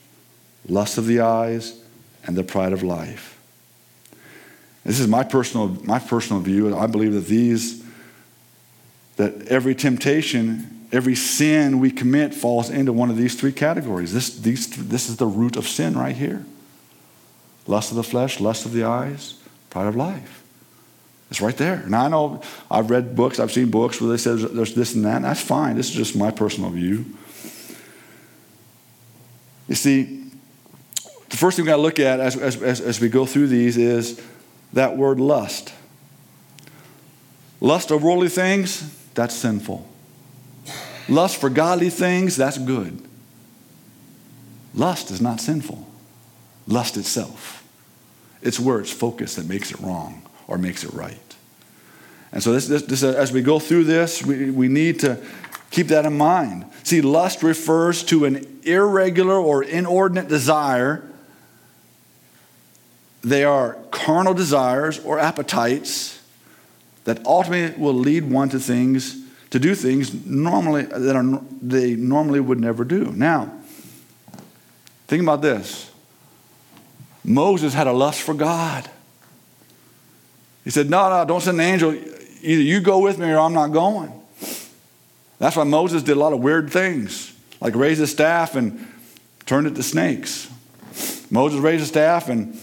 lust 0.67 0.97
of 0.97 1.05
the 1.05 1.19
eyes, 1.19 1.79
and 2.25 2.35
the 2.35 2.43
pride 2.43 2.73
of 2.73 2.81
life. 2.81 3.39
This 4.83 4.99
is 4.99 5.07
my 5.07 5.23
personal, 5.23 5.67
my 5.83 5.99
personal 5.99 6.41
view. 6.41 6.75
I 6.75 6.87
believe 6.87 7.13
that 7.13 7.27
these, 7.27 7.83
that 9.17 9.47
every 9.47 9.75
temptation, 9.75 10.74
every 10.91 11.15
sin 11.15 11.79
we 11.79 11.91
commit 11.91 12.33
falls 12.33 12.69
into 12.69 12.93
one 12.93 13.09
of 13.09 13.17
these 13.17 13.35
three 13.35 13.51
categories. 13.51 14.13
This, 14.13 14.37
these, 14.37 14.69
this 14.69 15.09
is 15.09 15.17
the 15.17 15.25
root 15.25 15.55
of 15.55 15.67
sin 15.67 15.97
right 15.97 16.15
here 16.15 16.45
lust 17.67 17.89
of 17.89 17.97
the 17.97 18.03
flesh, 18.03 18.39
lust 18.39 18.65
of 18.65 18.73
the 18.73 18.83
eyes, 18.83 19.41
pride 19.71 19.87
of 19.87 19.95
life. 19.95 20.43
It's 21.31 21.41
right 21.41 21.57
there. 21.57 21.75
And 21.75 21.95
I 21.95 22.07
know 22.07 22.41
I've 22.69 22.89
read 22.89 23.15
books, 23.15 23.39
I've 23.39 23.51
seen 23.51 23.71
books 23.71 23.99
where 23.99 24.11
they 24.11 24.17
say 24.17 24.35
there's 24.35 24.75
this 24.75 24.93
and 24.93 25.03
that, 25.05 25.17
and 25.17 25.25
that's 25.25 25.41
fine. 25.41 25.75
This 25.75 25.89
is 25.89 25.95
just 25.95 26.15
my 26.15 26.31
personal 26.31 26.69
view. 26.69 27.05
You 29.67 29.75
see, 29.75 30.25
the 31.29 31.37
first 31.37 31.57
thing 31.57 31.65
we 31.65 31.69
got 31.69 31.77
to 31.77 31.81
look 31.81 31.99
at 31.99 32.19
as, 32.19 32.37
as, 32.37 32.79
as, 32.79 33.01
we 33.01 33.09
go 33.09 33.25
through 33.25 33.47
these 33.47 33.77
is 33.77 34.21
that 34.73 34.95
word 34.95 35.19
lust. 35.19 35.73
Lust 37.59 37.89
of 37.89 38.03
worldly 38.03 38.29
things, 38.29 38.95
that's 39.15 39.33
sinful. 39.33 39.87
Lust 41.07 41.39
for 41.39 41.49
godly 41.49 41.89
things, 41.89 42.35
that's 42.35 42.57
good. 42.57 43.01
Lust 44.73 45.11
is 45.11 45.21
not 45.21 45.39
sinful. 45.39 45.87
Lust 46.67 46.97
itself. 46.97 47.63
It's 48.41 48.59
where 48.59 48.79
it's 48.79 48.91
focused 48.91 49.37
that 49.37 49.47
makes 49.47 49.71
it 49.71 49.79
wrong 49.79 50.23
or 50.47 50.57
makes 50.57 50.83
it 50.83 50.93
right. 50.93 51.19
And 52.31 52.43
so, 52.43 52.51
this, 52.51 52.67
this, 52.67 52.81
this, 52.83 53.03
uh, 53.03 53.13
as 53.17 53.31
we 53.31 53.41
go 53.41 53.59
through 53.59 53.85
this, 53.85 54.25
we, 54.25 54.49
we 54.51 54.67
need 54.67 54.99
to 55.01 55.23
Keep 55.75 55.87
that 55.87 56.05
in 56.05 56.17
mind. 56.17 56.63
See, 56.83 57.01
lust 57.01 57.43
refers 57.43 58.01
to 58.05 58.23
an 58.23 58.61
irregular 58.63 59.35
or 59.37 59.61
inordinate 59.61 60.29
desire. 60.29 61.03
They 63.25 63.43
are 63.43 63.73
carnal 63.91 64.33
desires 64.33 64.99
or 64.99 65.19
appetites 65.19 66.21
that 67.03 67.25
ultimately 67.25 67.77
will 67.77 67.93
lead 67.93 68.31
one 68.31 68.47
to 68.49 68.59
things, 68.59 69.17
to 69.55 69.59
do 69.59 69.73
things 69.73 70.25
normally 70.25 70.81
that 70.81 71.15
are, 71.15 71.41
they 71.61 71.95
normally 71.95 72.41
would 72.41 72.59
never 72.59 72.83
do. 72.83 73.13
Now, 73.15 73.53
think 75.07 75.23
about 75.23 75.41
this. 75.41 75.89
Moses 77.23 77.73
had 77.73 77.87
a 77.87 77.93
lust 77.93 78.21
for 78.21 78.33
God. 78.33 78.89
He 80.65 80.71
said, 80.71 80.89
No, 80.89 81.09
no, 81.09 81.23
don't 81.23 81.39
send 81.39 81.57
an 81.61 81.65
angel. 81.65 81.93
Either 81.93 82.61
you 82.61 82.81
go 82.81 82.99
with 82.99 83.17
me 83.17 83.29
or 83.31 83.39
I'm 83.39 83.53
not 83.53 83.69
going. 83.69 84.11
That's 85.39 85.55
why 85.55 85.63
Moses 85.63 86.03
did 86.03 86.17
a 86.17 86.19
lot 86.19 86.33
of 86.33 86.41
weird 86.41 86.69
things, 86.69 87.33
like 87.61 87.75
raise 87.75 87.99
his 87.99 88.11
staff 88.11 88.57
and 88.57 88.85
turned 89.45 89.67
it 89.67 89.75
to 89.75 89.83
snakes. 89.83 90.51
Moses 91.31 91.61
raised 91.61 91.79
his 91.79 91.87
staff 91.87 92.27
and 92.27 92.59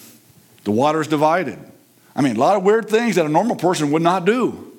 the 0.65 0.73
waters 0.73 1.09
divided. 1.09 1.59
I 2.15 2.21
mean, 2.21 2.37
a 2.37 2.39
lot 2.39 2.57
of 2.57 2.65
weird 2.65 2.91
things 2.91 3.17
that 3.17 3.25
a 3.25 3.31
normal 3.31 3.57
person 3.57 3.93
would 3.93 4.03
not 4.03 4.27
do. 4.27 4.72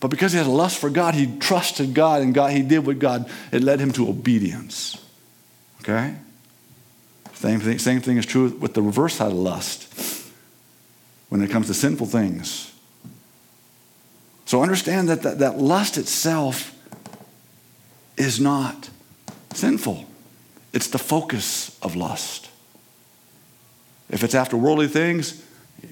But 0.00 0.08
because 0.08 0.32
he 0.32 0.38
had 0.38 0.46
a 0.46 0.50
lust 0.50 0.78
for 0.78 0.90
God, 0.90 1.14
he 1.14 1.38
trusted 1.38 1.94
God 1.94 2.22
and 2.22 2.34
God, 2.34 2.52
he 2.52 2.62
did 2.62 2.86
what 2.86 2.98
God, 2.98 3.30
it 3.52 3.62
led 3.62 3.80
him 3.80 3.92
to 3.92 4.08
obedience. 4.08 5.02
Okay? 5.80 6.14
Same 7.34 7.60
thing, 7.60 7.78
same 7.78 8.00
thing 8.00 8.16
is 8.16 8.26
true 8.26 8.50
with 8.50 8.74
the 8.74 8.82
reverse 8.82 9.14
side 9.14 9.32
of 9.32 9.38
lust 9.38 10.30
when 11.28 11.42
it 11.42 11.50
comes 11.50 11.66
to 11.68 11.74
sinful 11.74 12.06
things. 12.06 12.72
So 14.46 14.62
understand 14.62 15.08
that, 15.08 15.22
that, 15.22 15.38
that 15.38 15.58
lust 15.58 15.96
itself 15.96 16.70
is 18.16 18.40
not 18.40 18.90
sinful, 19.54 20.04
it's 20.72 20.88
the 20.88 20.98
focus 20.98 21.78
of 21.82 21.96
lust. 21.96 22.50
If 24.10 24.22
it's 24.22 24.34
after 24.34 24.56
worldly 24.56 24.88
things, 24.88 25.42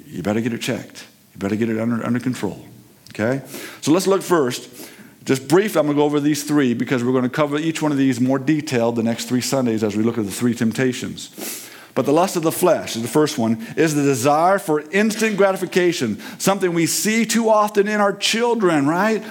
you 0.06 0.22
better 0.22 0.40
get 0.40 0.52
it 0.52 0.60
checked. 0.60 1.06
You 1.34 1.40
better 1.40 1.56
get 1.56 1.68
it 1.68 1.80
under, 1.80 2.04
under 2.04 2.20
control. 2.20 2.64
Okay? 3.12 3.42
So 3.80 3.92
let's 3.92 4.06
look 4.06 4.22
first. 4.22 4.90
Just 5.24 5.46
brief, 5.46 5.76
I'm 5.76 5.84
going 5.84 5.96
to 5.96 6.00
go 6.00 6.04
over 6.04 6.18
these 6.18 6.42
three 6.44 6.74
because 6.74 7.04
we're 7.04 7.12
going 7.12 7.22
to 7.24 7.30
cover 7.30 7.56
each 7.56 7.80
one 7.80 7.92
of 7.92 7.98
these 7.98 8.20
more 8.20 8.38
detailed 8.38 8.96
the 8.96 9.02
next 9.02 9.26
three 9.26 9.40
Sundays 9.40 9.84
as 9.84 9.96
we 9.96 10.02
look 10.02 10.18
at 10.18 10.24
the 10.24 10.30
three 10.32 10.54
temptations. 10.54 11.68
But 11.94 12.06
the 12.06 12.12
lust 12.12 12.36
of 12.36 12.42
the 12.42 12.52
flesh 12.52 12.96
is 12.96 13.02
the 13.02 13.08
first 13.08 13.38
one, 13.38 13.64
is 13.76 13.94
the 13.94 14.02
desire 14.02 14.58
for 14.58 14.80
instant 14.90 15.36
gratification, 15.36 16.18
something 16.38 16.72
we 16.72 16.86
see 16.86 17.26
too 17.26 17.50
often 17.50 17.86
in 17.86 18.00
our 18.00 18.14
children, 18.14 18.86
right? 18.86 19.22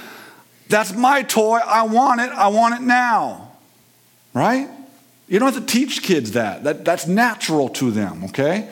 That's 0.69 0.93
my 0.93 1.23
toy. 1.23 1.57
I 1.57 1.83
want 1.83 2.21
it. 2.21 2.29
I 2.29 2.47
want 2.47 2.75
it 2.75 2.81
now. 2.81 3.51
Right? 4.33 4.69
You 5.27 5.39
don't 5.39 5.53
have 5.53 5.65
to 5.65 5.71
teach 5.71 6.03
kids 6.03 6.31
that. 6.31 6.63
that 6.63 6.85
that's 6.85 7.07
natural 7.07 7.67
to 7.69 7.91
them, 7.91 8.25
okay? 8.25 8.69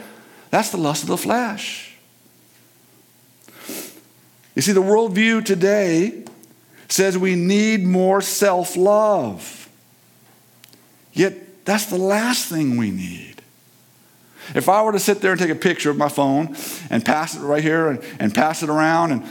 That's 0.51 0.69
the 0.71 0.77
lust 0.77 1.03
of 1.03 1.09
the 1.09 1.17
flesh. 1.17 1.88
You 4.55 4.61
see, 4.61 4.71
the 4.71 4.81
worldview 4.81 5.45
today 5.45 6.23
says 6.87 7.17
we 7.17 7.35
need 7.35 7.85
more 7.85 8.21
self 8.21 8.75
love. 8.75 9.69
Yet, 11.13 11.65
that's 11.65 11.85
the 11.85 11.97
last 11.97 12.49
thing 12.49 12.77
we 12.77 12.91
need. 12.91 13.41
If 14.55 14.67
I 14.67 14.81
were 14.81 14.91
to 14.91 14.99
sit 14.99 15.21
there 15.21 15.31
and 15.31 15.39
take 15.39 15.51
a 15.51 15.55
picture 15.55 15.91
of 15.91 15.97
my 15.97 16.09
phone 16.09 16.55
and 16.89 17.05
pass 17.05 17.35
it 17.35 17.41
right 17.41 17.61
here 17.61 17.89
and, 17.89 18.03
and 18.19 18.33
pass 18.33 18.63
it 18.63 18.69
around 18.69 19.11
and 19.11 19.23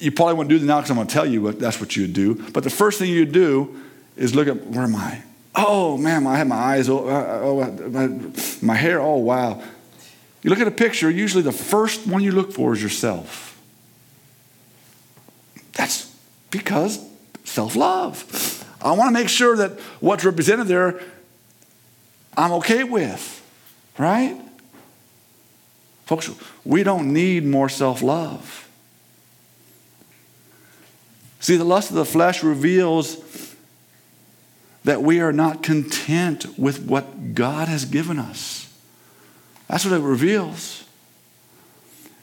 you 0.00 0.10
probably 0.10 0.34
wouldn't 0.34 0.48
do 0.50 0.58
that 0.58 0.64
now 0.64 0.78
because 0.78 0.90
I'm 0.90 0.96
going 0.96 1.08
to 1.08 1.12
tell 1.12 1.26
you 1.26 1.42
what 1.42 1.58
that's 1.60 1.78
what 1.78 1.94
you 1.94 2.02
would 2.02 2.14
do. 2.14 2.34
But 2.52 2.64
the 2.64 2.70
first 2.70 2.98
thing 2.98 3.10
you'd 3.10 3.32
do 3.32 3.76
is 4.16 4.34
look 4.34 4.48
at 4.48 4.66
where 4.66 4.84
am 4.84 4.96
I? 4.96 5.22
Oh 5.54 5.98
man, 5.98 6.26
I 6.26 6.38
have 6.38 6.46
my 6.46 6.56
eyes. 6.56 6.88
Oh, 6.88 7.06
uh, 7.06 7.40
oh 7.42 7.88
my, 7.88 8.08
my 8.62 8.74
hair. 8.74 9.00
Oh 9.00 9.16
wow. 9.16 9.62
You 10.42 10.50
look 10.50 10.60
at 10.60 10.68
a 10.68 10.72
picture. 10.72 11.10
Usually, 11.10 11.42
the 11.42 11.52
first 11.52 12.06
one 12.06 12.22
you 12.22 12.32
look 12.32 12.52
for 12.52 12.72
is 12.72 12.82
yourself. 12.82 13.60
That's 15.72 16.14
because 16.50 17.04
self-love. 17.44 18.66
I 18.80 18.92
want 18.92 19.14
to 19.14 19.20
make 19.20 19.28
sure 19.28 19.56
that 19.56 19.72
what's 20.00 20.24
represented 20.24 20.66
there, 20.66 21.00
I'm 22.36 22.52
okay 22.52 22.84
with, 22.84 23.42
right? 23.98 24.40
Folks, 26.06 26.30
we 26.64 26.82
don't 26.82 27.12
need 27.12 27.44
more 27.44 27.68
self-love. 27.68 28.68
See, 31.40 31.56
the 31.56 31.64
lust 31.64 31.90
of 31.90 31.96
the 31.96 32.04
flesh 32.04 32.42
reveals 32.42 33.16
that 34.84 35.02
we 35.02 35.20
are 35.20 35.32
not 35.32 35.62
content 35.62 36.58
with 36.58 36.84
what 36.84 37.34
God 37.34 37.68
has 37.68 37.84
given 37.84 38.18
us. 38.18 38.69
That's 39.70 39.86
what 39.86 39.94
it 39.94 40.02
reveals. 40.02 40.84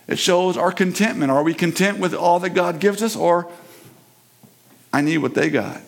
It 0.08 0.20
shows 0.20 0.56
our 0.56 0.72
contentment. 0.72 1.32
Are 1.32 1.42
we 1.42 1.56
content 1.56 1.98
with 1.98 2.14
all 2.14 2.40
that 2.42 2.52
God 2.52 2.80
gives 2.80 3.02
us, 3.02 3.16
or 3.16 3.50
I 4.94 5.02
need 5.02 5.18
what 5.18 5.34
they 5.34 5.50
got? 5.50 5.82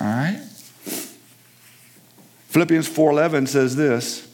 All 0.00 0.08
right? 0.08 0.42
Philippians 2.48 2.88
4:11 2.88 3.46
says 3.46 3.76
this, 3.76 4.26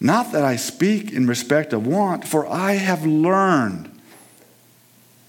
not 0.00 0.32
that 0.32 0.44
I 0.44 0.56
speak 0.56 1.12
in 1.12 1.26
respect 1.26 1.74
of 1.74 1.86
want, 1.86 2.26
for 2.26 2.46
I 2.46 2.72
have 2.74 3.04
learned 3.04 3.90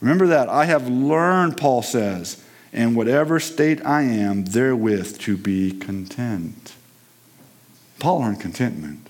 Remember 0.01 0.27
that. 0.27 0.49
I 0.49 0.65
have 0.65 0.89
learned, 0.89 1.57
Paul 1.57 1.83
says, 1.83 2.43
in 2.73 2.95
whatever 2.95 3.39
state 3.39 3.85
I 3.85 4.01
am, 4.01 4.45
therewith 4.45 5.19
to 5.19 5.37
be 5.37 5.71
content. 5.71 6.73
Paul 7.99 8.21
learned 8.21 8.41
contentment. 8.41 9.00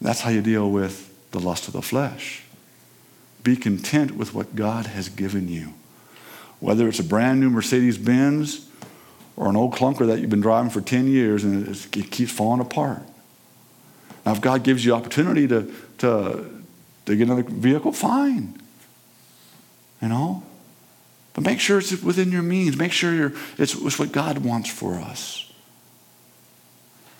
That's 0.00 0.20
how 0.20 0.30
you 0.30 0.42
deal 0.42 0.70
with 0.70 1.12
the 1.30 1.40
lust 1.40 1.68
of 1.68 1.74
the 1.74 1.82
flesh. 1.82 2.42
Be 3.42 3.56
content 3.56 4.16
with 4.16 4.34
what 4.34 4.54
God 4.54 4.86
has 4.86 5.08
given 5.08 5.48
you. 5.48 5.74
Whether 6.58 6.88
it's 6.88 6.98
a 6.98 7.04
brand 7.04 7.40
new 7.40 7.50
Mercedes 7.50 7.98
Benz 7.98 8.68
or 9.36 9.48
an 9.48 9.56
old 9.56 9.74
clunker 9.74 10.06
that 10.06 10.20
you've 10.20 10.30
been 10.30 10.40
driving 10.40 10.70
for 10.70 10.80
10 10.80 11.06
years 11.06 11.44
and 11.44 11.68
it 11.68 12.10
keeps 12.10 12.32
falling 12.32 12.60
apart. 12.60 13.02
Now, 14.26 14.32
if 14.32 14.40
God 14.40 14.62
gives 14.62 14.84
you 14.84 14.94
opportunity 14.94 15.48
to, 15.48 15.72
to, 15.98 16.62
to 17.06 17.16
get 17.16 17.22
another 17.22 17.42
vehicle, 17.42 17.92
fine 17.92 18.60
you 20.00 20.08
know? 20.08 20.42
But 21.34 21.44
make 21.44 21.60
sure 21.60 21.78
it's 21.78 22.02
within 22.02 22.32
your 22.32 22.42
means. 22.42 22.76
Make 22.76 22.92
sure 22.92 23.32
it's, 23.58 23.74
it's 23.74 23.98
what 23.98 24.12
God 24.12 24.38
wants 24.38 24.70
for 24.70 24.94
us. 24.94 25.49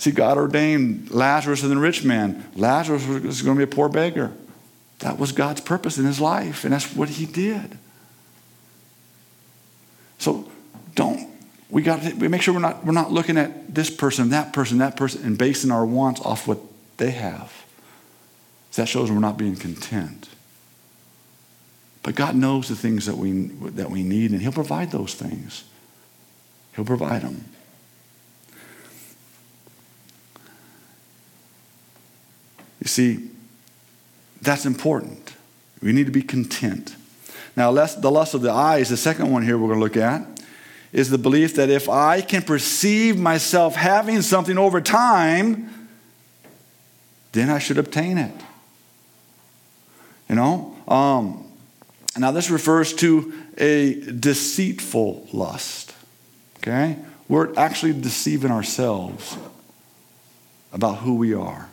See, 0.00 0.12
God 0.12 0.38
ordained 0.38 1.10
Lazarus 1.10 1.62
and 1.62 1.70
the 1.70 1.76
rich 1.76 2.04
man. 2.04 2.50
Lazarus 2.56 3.06
was 3.06 3.42
going 3.42 3.58
to 3.58 3.66
be 3.66 3.70
a 3.70 3.74
poor 3.74 3.90
beggar. 3.90 4.32
That 5.00 5.18
was 5.18 5.32
God's 5.32 5.60
purpose 5.60 5.98
in 5.98 6.06
his 6.06 6.18
life, 6.18 6.64
and 6.64 6.72
that's 6.72 6.96
what 6.96 7.10
he 7.10 7.26
did. 7.26 7.76
So 10.16 10.50
don't 10.94 11.28
we 11.68 11.82
got 11.82 12.00
to 12.00 12.28
make 12.30 12.40
sure 12.40 12.54
we're 12.54 12.60
not 12.60 12.82
we're 12.82 12.92
not 12.92 13.12
looking 13.12 13.36
at 13.36 13.74
this 13.74 13.90
person, 13.90 14.30
that 14.30 14.54
person, 14.54 14.78
that 14.78 14.96
person, 14.96 15.22
and 15.22 15.36
basing 15.36 15.70
our 15.70 15.84
wants 15.84 16.22
off 16.22 16.48
what 16.48 16.60
they 16.96 17.10
have. 17.10 17.52
That 18.76 18.88
shows 18.88 19.10
we're 19.10 19.18
not 19.18 19.36
being 19.36 19.56
content. 19.56 20.30
But 22.02 22.14
God 22.14 22.34
knows 22.34 22.68
the 22.68 22.74
things 22.74 23.04
that 23.04 23.18
we, 23.18 23.32
that 23.32 23.90
we 23.90 24.02
need, 24.02 24.30
and 24.30 24.40
He'll 24.40 24.52
provide 24.52 24.92
those 24.92 25.12
things. 25.12 25.64
He'll 26.74 26.86
provide 26.86 27.20
them. 27.20 27.44
You 32.80 32.86
see, 32.86 33.30
that's 34.42 34.66
important. 34.66 35.34
We 35.82 35.92
need 35.92 36.06
to 36.06 36.12
be 36.12 36.22
content. 36.22 36.96
Now, 37.56 37.72
the 37.72 38.10
lust 38.10 38.34
of 38.34 38.42
the 38.42 38.52
eyes, 38.52 38.88
the 38.88 38.96
second 38.96 39.30
one 39.30 39.42
here 39.42 39.58
we're 39.58 39.68
going 39.68 39.80
to 39.80 39.84
look 39.84 39.96
at, 39.96 40.26
is 40.92 41.10
the 41.10 41.18
belief 41.18 41.54
that 41.56 41.70
if 41.70 41.88
I 41.88 42.20
can 42.20 42.42
perceive 42.42 43.18
myself 43.18 43.76
having 43.76 44.22
something 44.22 44.58
over 44.58 44.80
time, 44.80 45.88
then 47.32 47.48
I 47.48 47.58
should 47.58 47.78
obtain 47.78 48.18
it. 48.18 48.34
You 50.28 50.36
know? 50.36 50.76
Um, 50.88 51.46
now, 52.16 52.30
this 52.30 52.50
refers 52.50 52.92
to 52.94 53.32
a 53.56 54.00
deceitful 54.00 55.28
lust. 55.32 55.94
Okay? 56.58 56.96
We're 57.28 57.54
actually 57.56 57.92
deceiving 57.92 58.50
ourselves 58.50 59.36
about 60.72 60.98
who 60.98 61.14
we 61.14 61.34
are 61.34 61.69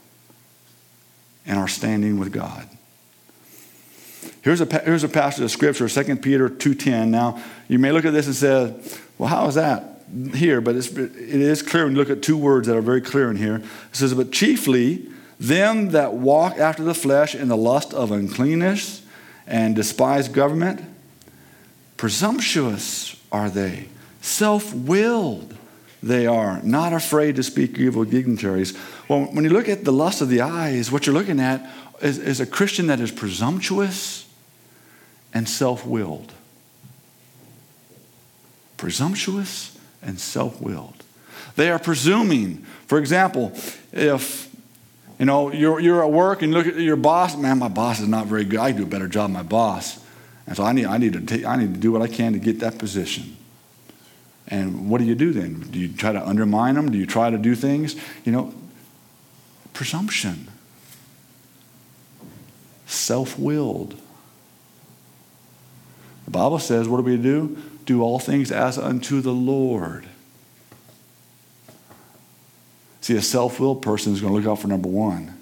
and 1.47 1.57
our 1.57 1.67
standing 1.67 2.19
with 2.19 2.31
God. 2.31 2.67
Here's 4.41 4.62
a, 4.62 4.65
here's 4.79 5.03
a 5.03 5.10
passage 5.10 5.43
of 5.43 5.51
scripture, 5.51 5.89
2 5.89 6.15
Peter 6.17 6.49
2.10. 6.49 7.10
Now, 7.10 7.41
you 7.67 7.79
may 7.79 7.91
look 7.91 8.05
at 8.05 8.13
this 8.13 8.27
and 8.27 8.36
say, 8.36 8.73
well, 9.17 9.29
how 9.29 9.47
is 9.47 9.55
that 9.55 10.01
here? 10.33 10.62
But 10.62 10.75
it's, 10.75 10.89
it 10.89 11.12
is 11.41 11.62
clear 11.62 11.83
when 11.83 11.93
you 11.93 11.99
look 11.99 12.10
at 12.10 12.21
two 12.21 12.38
words 12.38 12.67
that 12.67 12.77
are 12.77 12.81
very 12.81 13.01
clear 13.01 13.29
in 13.29 13.38
here. 13.38 13.57
It 13.57 13.95
says, 13.95 14.13
but 14.13 14.31
chiefly 14.31 15.07
them 15.39 15.89
that 15.89 16.13
walk 16.13 16.57
after 16.57 16.83
the 16.83 16.93
flesh 16.93 17.36
in 17.36 17.47
the 17.47 17.57
lust 17.57 17.93
of 17.93 18.12
uncleanness 18.12 19.03
and 19.45 19.75
despise 19.75 20.27
government, 20.27 20.81
Presumptuous 21.97 23.19
are 23.31 23.49
they, 23.49 23.88
self 24.21 24.73
willed 24.73 25.55
they 26.01 26.27
are, 26.27 26.62
not 26.62 26.93
afraid 26.93 27.36
to 27.36 27.43
speak 27.43 27.79
evil 27.79 28.05
dignitaries. 28.05 28.77
Well, 29.07 29.21
when 29.25 29.43
you 29.43 29.49
look 29.49 29.69
at 29.69 29.85
the 29.85 29.93
lust 29.93 30.21
of 30.21 30.29
the 30.29 30.41
eyes, 30.41 30.91
what 30.91 31.05
you're 31.05 31.15
looking 31.15 31.39
at 31.39 31.67
is, 32.01 32.17
is 32.17 32.39
a 32.39 32.45
Christian 32.45 32.87
that 32.87 32.99
is 32.99 33.11
presumptuous 33.11 34.27
and 35.33 35.47
self 35.47 35.85
willed. 35.85 36.33
Presumptuous 38.75 39.77
and 40.01 40.19
self 40.19 40.61
willed. 40.61 41.03
They 41.55 41.69
are 41.71 41.79
presuming. 41.79 42.65
For 42.87 42.99
example, 42.99 43.53
if 43.91 44.53
you 45.19 45.25
know 45.25 45.51
you're, 45.51 45.79
you're 45.79 46.03
at 46.03 46.11
work 46.11 46.41
and 46.41 46.53
look 46.53 46.67
at 46.67 46.75
your 46.75 46.95
boss, 46.95 47.35
man, 47.35 47.59
my 47.59 47.69
boss 47.69 47.99
is 47.99 48.07
not 48.07 48.27
very 48.27 48.45
good. 48.45 48.59
I 48.59 48.71
do 48.71 48.83
a 48.83 48.87
better 48.87 49.07
job 49.07 49.31
my 49.31 49.43
boss. 49.43 50.03
And 50.45 50.55
so 50.55 50.63
I 50.63 50.71
need, 50.71 50.85
I, 50.85 50.97
need 50.97 51.13
to 51.13 51.21
take, 51.21 51.45
I 51.45 51.57
need 51.57 51.73
to 51.73 51.79
do 51.79 51.91
what 51.91 52.01
I 52.01 52.07
can 52.07 52.33
to 52.33 52.39
get 52.39 52.59
that 52.59 52.77
position. 52.77 53.35
And 54.47 54.89
what 54.89 54.99
do 54.99 55.03
you 55.03 55.15
do 55.15 55.33
then? 55.33 55.59
Do 55.59 55.77
you 55.77 55.89
try 55.89 56.13
to 56.13 56.25
undermine 56.25 56.75
them? 56.75 56.89
Do 56.89 56.97
you 56.97 57.05
try 57.05 57.29
to 57.29 57.37
do 57.37 57.53
things? 57.53 57.97
You 58.23 58.31
know, 58.31 58.53
presumption, 59.77 60.47
self 62.87 63.37
willed. 63.37 63.95
The 66.25 66.31
Bible 66.31 66.59
says, 66.59 66.89
what 66.89 66.97
do 66.97 67.03
we 67.03 67.17
do? 67.17 67.57
Do 67.85 68.01
all 68.01 68.19
things 68.19 68.51
as 68.51 68.77
unto 68.77 69.21
the 69.21 69.31
Lord. 69.31 70.05
See, 73.01 73.15
a 73.15 73.21
self 73.21 73.59
willed 73.59 73.81
person 73.81 74.13
is 74.13 74.19
going 74.19 74.33
to 74.33 74.39
look 74.39 74.51
out 74.51 74.59
for 74.59 74.67
number 74.67 74.89
one. 74.89 75.33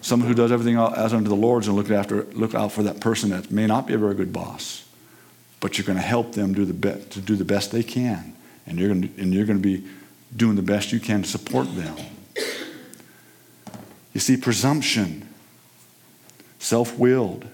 Someone 0.00 0.26
who 0.26 0.34
does 0.34 0.50
everything 0.50 0.78
as 0.78 1.12
unto 1.12 1.28
the 1.28 1.36
Lord 1.36 1.62
is 1.62 1.68
going 1.68 1.84
to 1.84 1.92
look, 1.92 1.98
after, 1.98 2.24
look 2.32 2.54
out 2.54 2.72
for 2.72 2.82
that 2.84 3.00
person 3.00 3.30
that 3.30 3.50
may 3.50 3.66
not 3.66 3.86
be 3.86 3.92
a 3.92 3.98
very 3.98 4.14
good 4.14 4.32
boss 4.32 4.84
but 5.60 5.76
you're 5.76 5.86
going 5.86 5.98
to 5.98 6.04
help 6.04 6.32
them 6.32 6.54
do 6.54 6.64
the 6.64 6.72
be- 6.72 7.04
to 7.10 7.20
do 7.20 7.36
the 7.36 7.44
best 7.44 7.70
they 7.70 7.82
can, 7.82 8.34
and 8.66 8.78
you're 8.78 8.88
going 8.88 9.02
to, 9.02 9.22
and 9.22 9.32
you're 9.32 9.44
going 9.44 9.60
to 9.60 9.62
be 9.62 9.86
doing 10.34 10.56
the 10.56 10.62
best 10.62 10.90
you 10.90 10.98
can 10.98 11.22
to 11.22 11.28
support 11.28 11.72
them. 11.76 11.94
You 14.12 14.20
see, 14.20 14.36
presumption, 14.36 15.28
self-willed. 16.58 17.46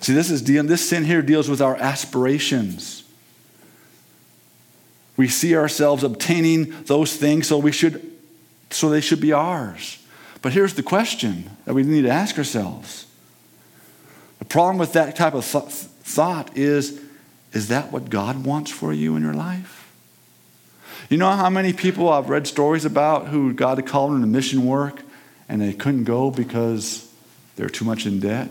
See, 0.00 0.14
this 0.14 0.30
is 0.30 0.42
dealing, 0.42 0.66
this 0.66 0.88
sin 0.88 1.04
here 1.04 1.22
deals 1.22 1.48
with 1.48 1.60
our 1.60 1.76
aspirations. 1.76 3.04
We 5.16 5.28
see 5.28 5.56
ourselves 5.56 6.02
obtaining 6.02 6.74
those 6.84 7.16
things, 7.16 7.46
so 7.46 7.58
we 7.58 7.72
should, 7.72 8.12
so 8.70 8.88
they 8.90 9.00
should 9.00 9.20
be 9.20 9.32
ours. 9.32 9.98
But 10.42 10.52
here's 10.52 10.74
the 10.74 10.82
question 10.82 11.50
that 11.64 11.74
we 11.74 11.82
need 11.82 12.02
to 12.02 12.10
ask 12.10 12.36
ourselves. 12.36 13.06
The 14.40 14.44
problem 14.44 14.78
with 14.78 14.92
that 14.94 15.16
type 15.16 15.34
of 15.34 15.50
th- 15.50 15.64
thought 15.64 16.56
is 16.56 17.00
is 17.52 17.68
that 17.68 17.92
what 17.92 18.10
God 18.10 18.44
wants 18.44 18.72
for 18.72 18.92
you 18.92 19.14
in 19.14 19.22
your 19.22 19.32
life? 19.32 19.92
You 21.08 21.16
know 21.16 21.30
how 21.30 21.48
many 21.48 21.72
people 21.72 22.08
I've 22.08 22.28
read 22.28 22.48
stories 22.48 22.84
about 22.84 23.28
who 23.28 23.52
God 23.52 23.86
called 23.86 24.12
them 24.12 24.20
to 24.22 24.26
mission 24.26 24.66
work 24.66 25.02
and 25.48 25.60
they 25.60 25.72
couldn't 25.72 26.04
go 26.04 26.30
because 26.30 27.10
they're 27.56 27.68
too 27.68 27.84
much 27.84 28.06
in 28.06 28.20
debt, 28.20 28.50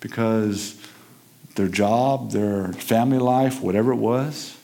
because 0.00 0.76
their 1.54 1.68
job, 1.68 2.32
their 2.32 2.72
family 2.72 3.18
life, 3.18 3.60
whatever 3.60 3.92
it 3.92 3.96
was? 3.96 4.56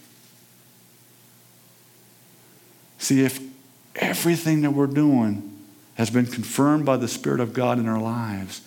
See, 2.99 3.25
if 3.25 3.41
everything 3.97 4.63
that 4.63 4.73
we're 4.73 4.87
doing 4.87 5.45
has 5.95 6.11
been 6.11 6.27
confirmed 6.27 6.85
by 6.85 6.97
the 6.97 7.09
Spirit 7.09 7.41
of 7.41 7.53
God 7.53 7.79
in 7.79 7.89
our 7.89 8.01
lives, 8.01 8.63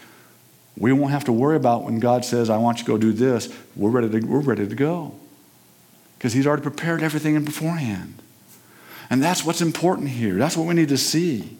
we 0.77 0.93
won't 0.93 1.11
have 1.11 1.25
to 1.25 1.33
worry 1.33 1.55
about 1.55 1.83
when 1.83 1.99
God 1.99 2.23
says, 2.23 2.49
I 2.49 2.57
want 2.57 2.79
you 2.79 2.85
to 2.85 2.91
go 2.91 2.97
do 2.97 3.11
this. 3.11 3.53
We're 3.75 3.89
ready 3.89 4.09
to, 4.09 4.25
we're 4.25 4.39
ready 4.39 4.67
to 4.67 4.75
go. 4.75 5.13
Because 6.17 6.33
He's 6.33 6.47
already 6.47 6.63
prepared 6.63 7.03
everything 7.03 7.35
in 7.35 7.43
beforehand. 7.43 8.21
And 9.09 9.21
that's 9.21 9.43
what's 9.43 9.61
important 9.61 10.09
here. 10.09 10.35
That's 10.35 10.55
what 10.55 10.67
we 10.67 10.73
need 10.73 10.89
to 10.89 10.97
see. 10.97 11.57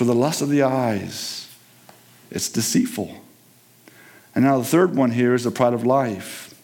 So 0.00 0.06
the 0.06 0.14
lust 0.14 0.40
of 0.40 0.48
the 0.48 0.62
eyes, 0.62 1.46
it's 2.30 2.48
deceitful. 2.48 3.14
And 4.34 4.46
now 4.46 4.56
the 4.56 4.64
third 4.64 4.96
one 4.96 5.10
here 5.10 5.34
is 5.34 5.44
the 5.44 5.50
pride 5.50 5.74
of 5.74 5.84
life. 5.84 6.54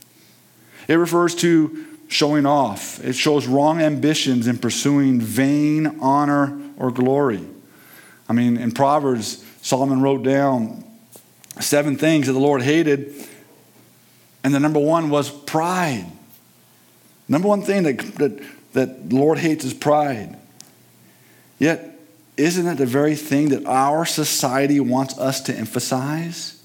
It 0.89 0.95
refers 0.95 1.35
to 1.35 1.85
showing 2.09 2.47
off. 2.47 2.99
It 3.05 3.13
shows 3.13 3.47
wrong 3.47 3.83
ambitions 3.83 4.47
in 4.47 4.57
pursuing 4.57 5.21
vain 5.21 5.99
honor 6.01 6.59
or 6.79 6.91
glory. 6.91 7.45
I 8.27 8.33
mean, 8.33 8.57
in 8.57 8.73
Proverbs, 8.73 9.45
Solomon 9.61 10.01
wrote 10.01 10.23
down 10.23 10.83
seven 11.61 11.99
things 11.99 12.29
that 12.29 12.33
the 12.33 12.41
Lord 12.41 12.63
hated, 12.63 13.13
and 14.45 14.55
the 14.55 14.61
number 14.61 14.81
one 14.81 15.11
was 15.11 15.31
pride. 15.31 16.11
Number 17.29 17.49
one 17.49 17.61
thing 17.61 17.83
that, 17.83 17.99
that, 18.15 18.43
that 18.73 19.11
the 19.11 19.17
Lord 19.17 19.37
hates 19.37 19.63
is 19.63 19.75
pride. 19.75 20.39
Yet, 21.59 21.96
isn't 22.37 22.65
that 22.65 22.77
the 22.79 22.87
very 22.87 23.15
thing 23.15 23.49
that 23.51 23.65
our 23.67 24.05
society 24.05 24.81
wants 24.81 25.19
us 25.19 25.41
to 25.43 25.55
emphasize? 25.55 26.63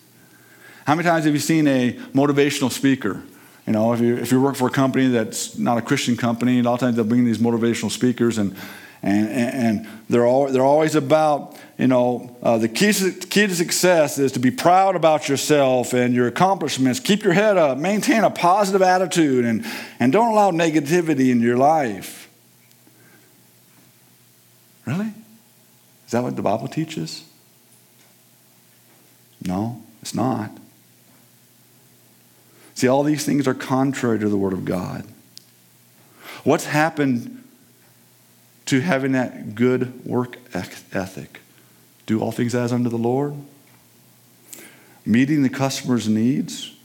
How 0.85 0.95
many 0.95 1.07
times 1.07 1.25
have 1.25 1.33
you 1.33 1.39
seen 1.39 1.67
a 1.67 1.93
motivational 2.13 2.71
speaker? 2.71 3.23
You 3.65 3.73
know, 3.73 3.93
if 3.93 4.01
you, 4.01 4.17
if 4.17 4.31
you 4.31 4.41
work 4.41 4.55
for 4.55 4.67
a 4.67 4.71
company 4.71 5.07
that's 5.07 5.57
not 5.57 5.77
a 5.77 5.81
Christian 5.81 6.17
company, 6.17 6.59
a 6.59 6.63
lot 6.63 6.73
of 6.73 6.79
times 6.79 6.95
they'll 6.95 7.05
bring 7.05 7.25
these 7.25 7.37
motivational 7.37 7.91
speakers 7.91 8.37
and, 8.37 8.55
and, 9.03 9.27
and 9.29 9.87
they're, 10.09 10.25
all, 10.25 10.47
they're 10.47 10.65
always 10.65 10.95
about 10.95 11.55
you 11.77 11.87
know, 11.87 12.35
uh, 12.43 12.59
the 12.59 12.67
key 12.67 12.93
to, 12.93 13.11
key 13.11 13.47
to 13.47 13.55
success 13.55 14.19
is 14.19 14.33
to 14.33 14.39
be 14.39 14.51
proud 14.51 14.95
about 14.95 15.27
yourself 15.27 15.93
and 15.93 16.13
your 16.13 16.27
accomplishments. 16.27 16.99
Keep 16.99 17.23
your 17.23 17.33
head 17.33 17.57
up, 17.57 17.77
maintain 17.79 18.23
a 18.23 18.29
positive 18.29 18.83
attitude, 18.83 19.45
and, 19.45 19.65
and 19.99 20.11
don't 20.11 20.31
allow 20.31 20.51
negativity 20.51 21.31
in 21.31 21.41
your 21.41 21.57
life. 21.57 22.29
Really? 24.85 25.11
Is 26.11 26.13
that 26.13 26.23
what 26.23 26.35
the 26.35 26.41
Bible 26.41 26.67
teaches? 26.67 27.23
No, 29.47 29.81
it's 30.01 30.13
not. 30.13 30.51
See, 32.75 32.89
all 32.89 33.03
these 33.03 33.25
things 33.25 33.47
are 33.47 33.53
contrary 33.53 34.19
to 34.19 34.27
the 34.27 34.35
Word 34.35 34.51
of 34.51 34.65
God. 34.65 35.07
What's 36.43 36.65
happened 36.65 37.41
to 38.65 38.81
having 38.81 39.13
that 39.13 39.55
good 39.55 40.05
work 40.05 40.35
ethic? 40.53 41.39
do 42.07 42.19
all 42.19 42.33
things 42.33 42.53
as 42.53 42.73
unto 42.73 42.89
the 42.89 42.97
Lord, 42.97 43.33
meeting 45.05 45.43
the 45.43 45.49
customer's 45.49 46.09
needs, 46.09 46.75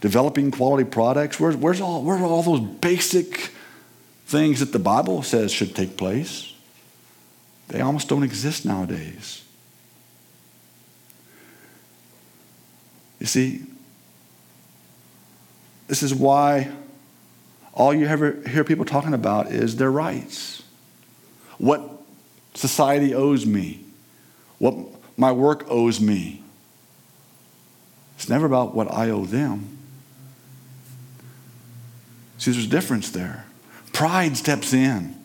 developing 0.00 0.50
quality 0.50 0.82
products. 0.82 1.38
Where's, 1.38 1.54
where's, 1.54 1.80
all, 1.80 2.02
where 2.02 2.16
are 2.16 2.24
all 2.24 2.42
those 2.42 2.60
basic 2.60 3.52
things 4.26 4.58
that 4.58 4.72
the 4.72 4.80
Bible 4.80 5.22
says 5.22 5.52
should 5.52 5.76
take 5.76 5.96
place? 5.96 6.54
They 7.68 7.80
almost 7.80 8.08
don't 8.08 8.22
exist 8.22 8.64
nowadays. 8.64 9.44
You 13.20 13.26
see, 13.26 13.62
this 15.86 16.02
is 16.02 16.14
why 16.14 16.70
all 17.72 17.92
you 17.92 18.06
ever 18.06 18.40
hear 18.48 18.64
people 18.64 18.84
talking 18.84 19.14
about 19.14 19.50
is 19.52 19.76
their 19.76 19.90
rights. 19.90 20.62
What 21.58 21.82
society 22.54 23.14
owes 23.14 23.44
me 23.44 23.84
what 24.58 24.74
my 25.16 25.32
work 25.32 25.64
owes 25.68 26.00
me. 26.00 26.42
It's 28.16 28.28
never 28.28 28.46
about 28.46 28.74
what 28.74 28.92
I 28.92 29.10
owe 29.10 29.24
them. 29.24 29.78
See, 32.38 32.50
there's 32.50 32.66
a 32.66 32.68
difference 32.68 33.10
there. 33.10 33.46
Pride 33.92 34.36
steps 34.36 34.72
in. 34.72 35.16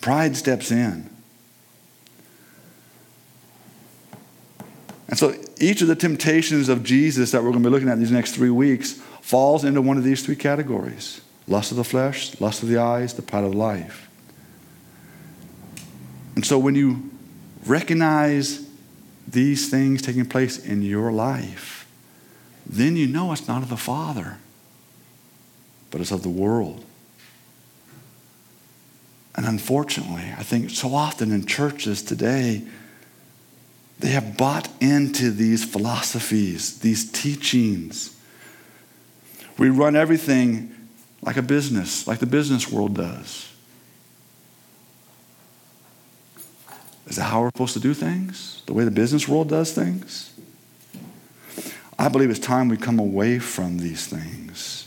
Pride 0.00 0.36
steps 0.36 0.70
in. 0.70 1.10
And 5.08 5.18
so 5.18 5.34
each 5.58 5.80
of 5.80 5.88
the 5.88 5.96
temptations 5.96 6.68
of 6.68 6.84
Jesus 6.84 7.30
that 7.32 7.42
we're 7.42 7.50
going 7.50 7.62
to 7.62 7.68
be 7.68 7.72
looking 7.72 7.88
at 7.88 7.98
these 7.98 8.10
next 8.10 8.34
three 8.34 8.50
weeks 8.50 8.92
falls 9.22 9.64
into 9.64 9.80
one 9.80 9.96
of 9.96 10.04
these 10.04 10.24
three 10.24 10.36
categories 10.36 11.20
lust 11.46 11.70
of 11.70 11.78
the 11.78 11.84
flesh, 11.84 12.38
lust 12.40 12.62
of 12.62 12.68
the 12.68 12.76
eyes, 12.76 13.14
the 13.14 13.22
pride 13.22 13.44
of 13.44 13.54
life. 13.54 14.08
And 16.36 16.44
so 16.44 16.58
when 16.58 16.74
you 16.74 17.10
recognize 17.66 18.68
these 19.26 19.70
things 19.70 20.02
taking 20.02 20.26
place 20.26 20.62
in 20.62 20.82
your 20.82 21.10
life, 21.10 21.88
then 22.66 22.96
you 22.96 23.06
know 23.06 23.32
it's 23.32 23.48
not 23.48 23.62
of 23.62 23.70
the 23.70 23.78
Father, 23.78 24.38
but 25.90 26.00
it's 26.02 26.10
of 26.12 26.22
the 26.22 26.28
world. 26.28 26.84
And 29.34 29.46
unfortunately, 29.46 30.34
I 30.36 30.42
think 30.42 30.70
so 30.70 30.94
often 30.94 31.32
in 31.32 31.46
churches 31.46 32.02
today, 32.02 32.62
they 33.98 34.08
have 34.08 34.36
bought 34.36 34.68
into 34.80 35.30
these 35.30 35.64
philosophies, 35.64 36.78
these 36.78 37.10
teachings. 37.10 38.16
We 39.58 39.70
run 39.70 39.96
everything 39.96 40.74
like 41.22 41.36
a 41.36 41.42
business, 41.42 42.06
like 42.06 42.20
the 42.20 42.26
business 42.26 42.70
world 42.70 42.94
does. 42.94 43.52
Is 47.08 47.16
that 47.16 47.24
how 47.24 47.40
we're 47.40 47.48
supposed 47.48 47.74
to 47.74 47.80
do 47.80 47.94
things? 47.94 48.62
The 48.66 48.72
way 48.72 48.84
the 48.84 48.90
business 48.90 49.26
world 49.26 49.48
does 49.48 49.72
things? 49.72 50.32
I 51.98 52.08
believe 52.08 52.30
it's 52.30 52.38
time 52.38 52.68
we 52.68 52.76
come 52.76 53.00
away 53.00 53.40
from 53.40 53.78
these 53.78 54.06
things. 54.06 54.86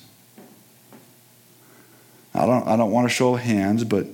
I 2.34 2.46
don't, 2.46 2.66
I 2.66 2.78
don't 2.78 2.92
want 2.92 3.10
to 3.10 3.14
show 3.14 3.36
hands, 3.36 3.84
but 3.84 4.08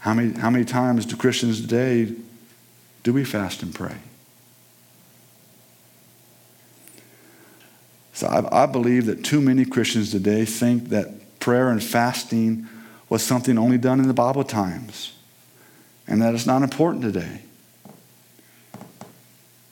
how 0.00 0.14
many, 0.14 0.32
how 0.32 0.50
many 0.50 0.64
times 0.64 1.06
do 1.06 1.14
Christians 1.14 1.60
today 1.60 2.12
do 3.02 3.12
we 3.12 3.24
fast 3.24 3.62
and 3.62 3.74
pray? 3.74 3.96
So 8.12 8.26
I, 8.26 8.64
I 8.64 8.66
believe 8.66 9.06
that 9.06 9.24
too 9.24 9.40
many 9.40 9.64
Christians 9.64 10.10
today 10.10 10.44
think 10.44 10.90
that 10.90 11.40
prayer 11.40 11.70
and 11.70 11.82
fasting 11.82 12.68
was 13.08 13.22
something 13.22 13.56
only 13.56 13.78
done 13.78 13.98
in 13.98 14.08
the 14.08 14.14
Bible 14.14 14.44
times 14.44 15.14
and 16.06 16.20
that 16.20 16.34
it's 16.34 16.46
not 16.46 16.62
important 16.62 17.02
today. 17.02 17.42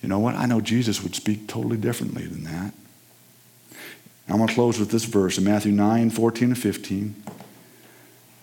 You 0.02 0.08
know 0.08 0.18
what? 0.20 0.36
I 0.36 0.46
know 0.46 0.60
Jesus 0.60 1.02
would 1.02 1.14
speak 1.14 1.48
totally 1.48 1.76
differently 1.76 2.24
than 2.26 2.44
that. 2.44 2.72
I'm 4.28 4.36
going 4.36 4.48
to 4.48 4.54
close 4.54 4.78
with 4.78 4.90
this 4.90 5.04
verse 5.04 5.38
in 5.38 5.44
Matthew 5.44 5.72
9 5.72 6.10
14 6.10 6.48
and 6.48 6.58
15. 6.58 7.22
It 7.26 7.32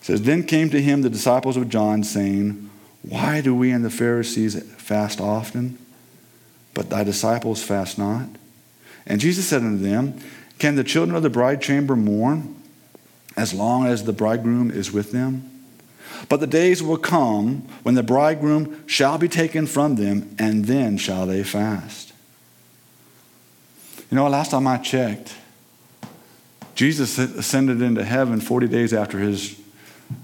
says, 0.02 0.22
Then 0.22 0.44
came 0.44 0.70
to 0.72 0.82
him 0.82 1.02
the 1.02 1.10
disciples 1.10 1.56
of 1.58 1.70
John, 1.70 2.04
saying, 2.04 2.70
Why 3.08 3.41
do 3.41 3.53
we 3.53 3.72
and 3.72 3.86
the 3.86 3.89
Pharisees 3.89 4.62
fast 4.78 5.22
often, 5.22 5.78
but 6.74 6.89
thy 6.89 7.03
disciples 7.03 7.62
fast 7.62 7.97
not? 7.97 8.28
And 9.06 9.22
Jesus 9.22 9.47
said 9.47 9.62
unto 9.62 9.84
them, 9.84 10.20
Can 10.58 10.76
the 10.76 10.84
children 10.84 11.16
of 11.16 11.22
the 11.22 11.30
bride 11.30 11.62
chamber 11.62 11.95
mourn 11.95 12.56
as 13.38 13.53
long 13.53 13.86
as 13.86 14.03
the 14.03 14.14
bridegroom 14.14 14.72
is 14.72 14.91
with 14.91 15.12
them? 15.12 15.51
But 16.30 16.39
the 16.39 16.47
days 16.47 16.82
will 16.82 16.97
come 16.97 17.68
when 17.84 17.93
the 17.93 18.01
bridegroom 18.01 18.84
shall 18.88 19.20
be 19.20 19.28
taken 19.28 19.68
from 19.68 19.95
them, 19.95 20.36
and 20.39 20.66
then 20.66 20.97
shall 20.97 21.28
they 21.28 21.43
fast. 21.43 22.14
You 24.10 24.16
know, 24.16 24.28
last 24.28 24.51
time 24.51 24.66
I 24.66 24.78
checked, 24.78 25.36
Jesus 26.74 27.18
ascended 27.20 27.82
into 27.82 28.03
heaven 28.03 28.39
40 28.39 28.68
days 28.68 28.93
after 28.93 29.20
his 29.20 29.60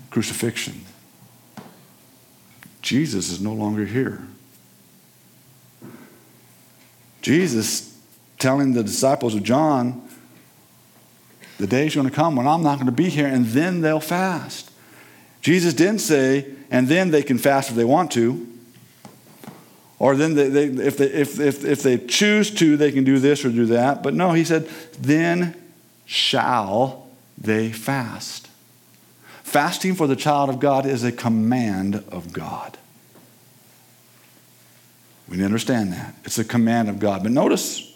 crucifixion. 0.10 0.86
Jesus 2.82 3.32
is 3.32 3.42
no 3.42 3.54
longer 3.54 3.86
here. 3.86 4.22
Jesus 7.22 8.00
telling 8.40 8.74
the 8.74 8.84
disciples 8.84 9.36
of 9.36 9.44
John, 9.44 10.08
the 11.60 11.68
day's 11.68 11.94
going 11.94 12.10
to 12.10 12.14
come 12.14 12.36
when 12.36 12.48
I'm 12.48 12.64
not 12.64 12.76
going 12.76 12.88
to 12.88 12.92
be 12.92 13.10
here, 13.10 13.28
and 13.28 13.46
then 13.46 13.82
they'll 13.82 14.00
fast. 14.00 14.72
Jesus 15.42 15.74
didn't 15.74 16.00
say, 16.00 16.48
and 16.72 16.88
then 16.88 17.12
they 17.12 17.22
can 17.22 17.38
fast 17.38 17.70
if 17.70 17.76
they 17.76 17.86
want 17.86 18.12
to. 18.12 18.48
Or 20.00 20.16
then 20.16 20.34
they, 20.34 20.50
they, 20.50 20.66
if, 20.66 20.98
they, 20.98 21.06
if, 21.06 21.40
if, 21.40 21.64
if 21.64 21.84
they 21.84 22.00
choose 22.00 22.50
to, 22.56 22.76
they 22.78 22.92
can 22.92 23.04
do 23.04 23.20
this 23.20 23.46
or 23.46 23.50
do 23.50 23.68
that. 23.68 24.02
But 24.02 24.16
no, 24.16 24.32
he 24.32 24.44
said, 24.44 24.68
then 25.00 25.56
shall 26.06 27.08
they 27.38 27.72
fast. 27.72 28.48
Fasting 29.52 29.96
for 29.96 30.08
the 30.08 30.16
child 30.16 30.50
of 30.50 30.62
God 30.62 30.86
is 30.86 31.04
a 31.04 31.12
command 31.12 32.06
of 32.10 32.32
God. 32.32 32.78
We 35.28 35.36
need 35.36 35.42
to 35.42 35.46
understand 35.46 35.92
that. 35.92 36.16
It's 36.24 36.40
a 36.40 36.46
command 36.46 36.88
of 36.88 37.00
God. 37.00 37.22
But 37.22 37.34
notice, 37.34 37.94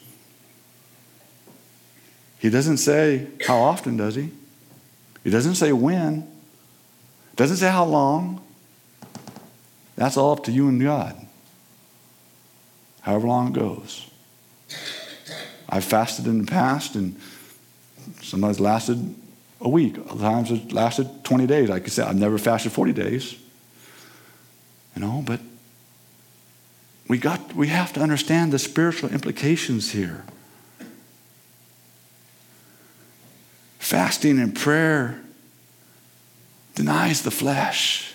he 2.40 2.50
doesn't 2.50 2.78
say 2.78 3.28
how 3.48 3.58
often, 3.58 3.96
does 3.96 4.16
he? 4.16 4.32
He 5.24 5.30
doesn't 5.30 5.56
say 5.56 5.72
when. 5.72 6.28
Doesn't 7.38 7.56
say 7.56 7.70
how 7.70 7.86
long. 7.86 8.42
That's 9.96 10.18
all 10.18 10.34
up 10.34 10.44
to 10.44 10.52
you 10.52 10.68
and 10.68 10.82
God. 10.82 11.16
However 13.00 13.28
long 13.28 13.48
it 13.48 13.54
goes. 13.54 14.10
I've 15.70 15.86
fasted 15.86 16.28
in 16.28 16.44
the 16.44 16.52
past 16.52 16.96
and 16.96 17.18
Sometimes 18.22 18.60
lasted 18.60 19.16
a 19.66 19.70
week. 19.70 19.98
Other 20.10 20.22
times 20.22 20.52
it 20.52 20.72
lasted 20.72 21.24
20 21.24 21.48
days. 21.48 21.70
Like 21.70 21.84
I 21.84 21.88
said, 21.88 22.08
I've 22.08 22.16
never 22.16 22.38
fasted 22.38 22.72
40 22.72 22.94
days. 22.94 23.36
You 24.96 25.02
know, 25.02 25.24
but 25.26 25.42
we 27.10 27.18
got 27.18 27.54
we 27.54 27.68
have 27.68 27.92
to 27.94 28.00
understand 28.00 28.54
the 28.54 28.60
spiritual 28.60 29.10
implications 29.10 29.92
here. 29.92 30.24
Fasting 33.80 34.40
and 34.40 34.56
prayer 34.56 35.22
denies 36.76 37.24
the 37.24 37.32
flesh. 37.32 38.14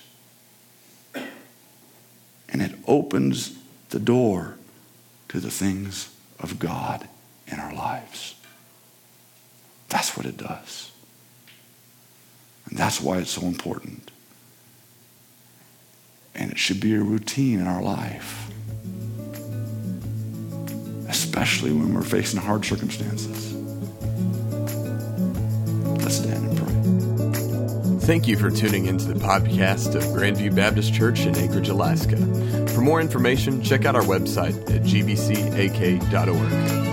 And 2.48 2.62
it 2.62 2.72
opens 2.86 3.56
the 3.90 4.00
door 4.00 4.56
to 5.28 5.38
the 5.38 5.50
things 5.50 6.12
of 6.40 6.58
God 6.58 7.08
in 7.46 7.60
our 7.60 7.74
lives. 7.74 8.34
That's 9.88 10.16
what 10.16 10.26
it 10.26 10.36
does. 10.36 10.89
And 12.70 12.78
that's 12.78 13.00
why 13.00 13.18
it's 13.18 13.30
so 13.30 13.42
important. 13.42 14.10
And 16.34 16.50
it 16.50 16.58
should 16.58 16.80
be 16.80 16.94
a 16.94 17.00
routine 17.00 17.60
in 17.60 17.66
our 17.66 17.82
life, 17.82 18.50
especially 21.08 21.72
when 21.72 21.92
we're 21.92 22.02
facing 22.02 22.40
hard 22.40 22.64
circumstances. 22.64 23.52
Let's 26.02 26.16
stand 26.16 26.46
and 26.46 26.56
pray. 26.56 28.06
Thank 28.06 28.28
you 28.28 28.36
for 28.36 28.50
tuning 28.50 28.86
into 28.86 29.06
the 29.06 29.20
podcast 29.20 29.96
of 29.96 30.04
Grandview 30.04 30.54
Baptist 30.54 30.94
Church 30.94 31.26
in 31.26 31.36
Anchorage, 31.36 31.68
Alaska. 31.68 32.16
For 32.68 32.80
more 32.80 33.00
information, 33.00 33.62
check 33.62 33.84
out 33.84 33.96
our 33.96 34.02
website 34.02 34.56
at 34.70 34.82
gbcak.org. 34.82 36.89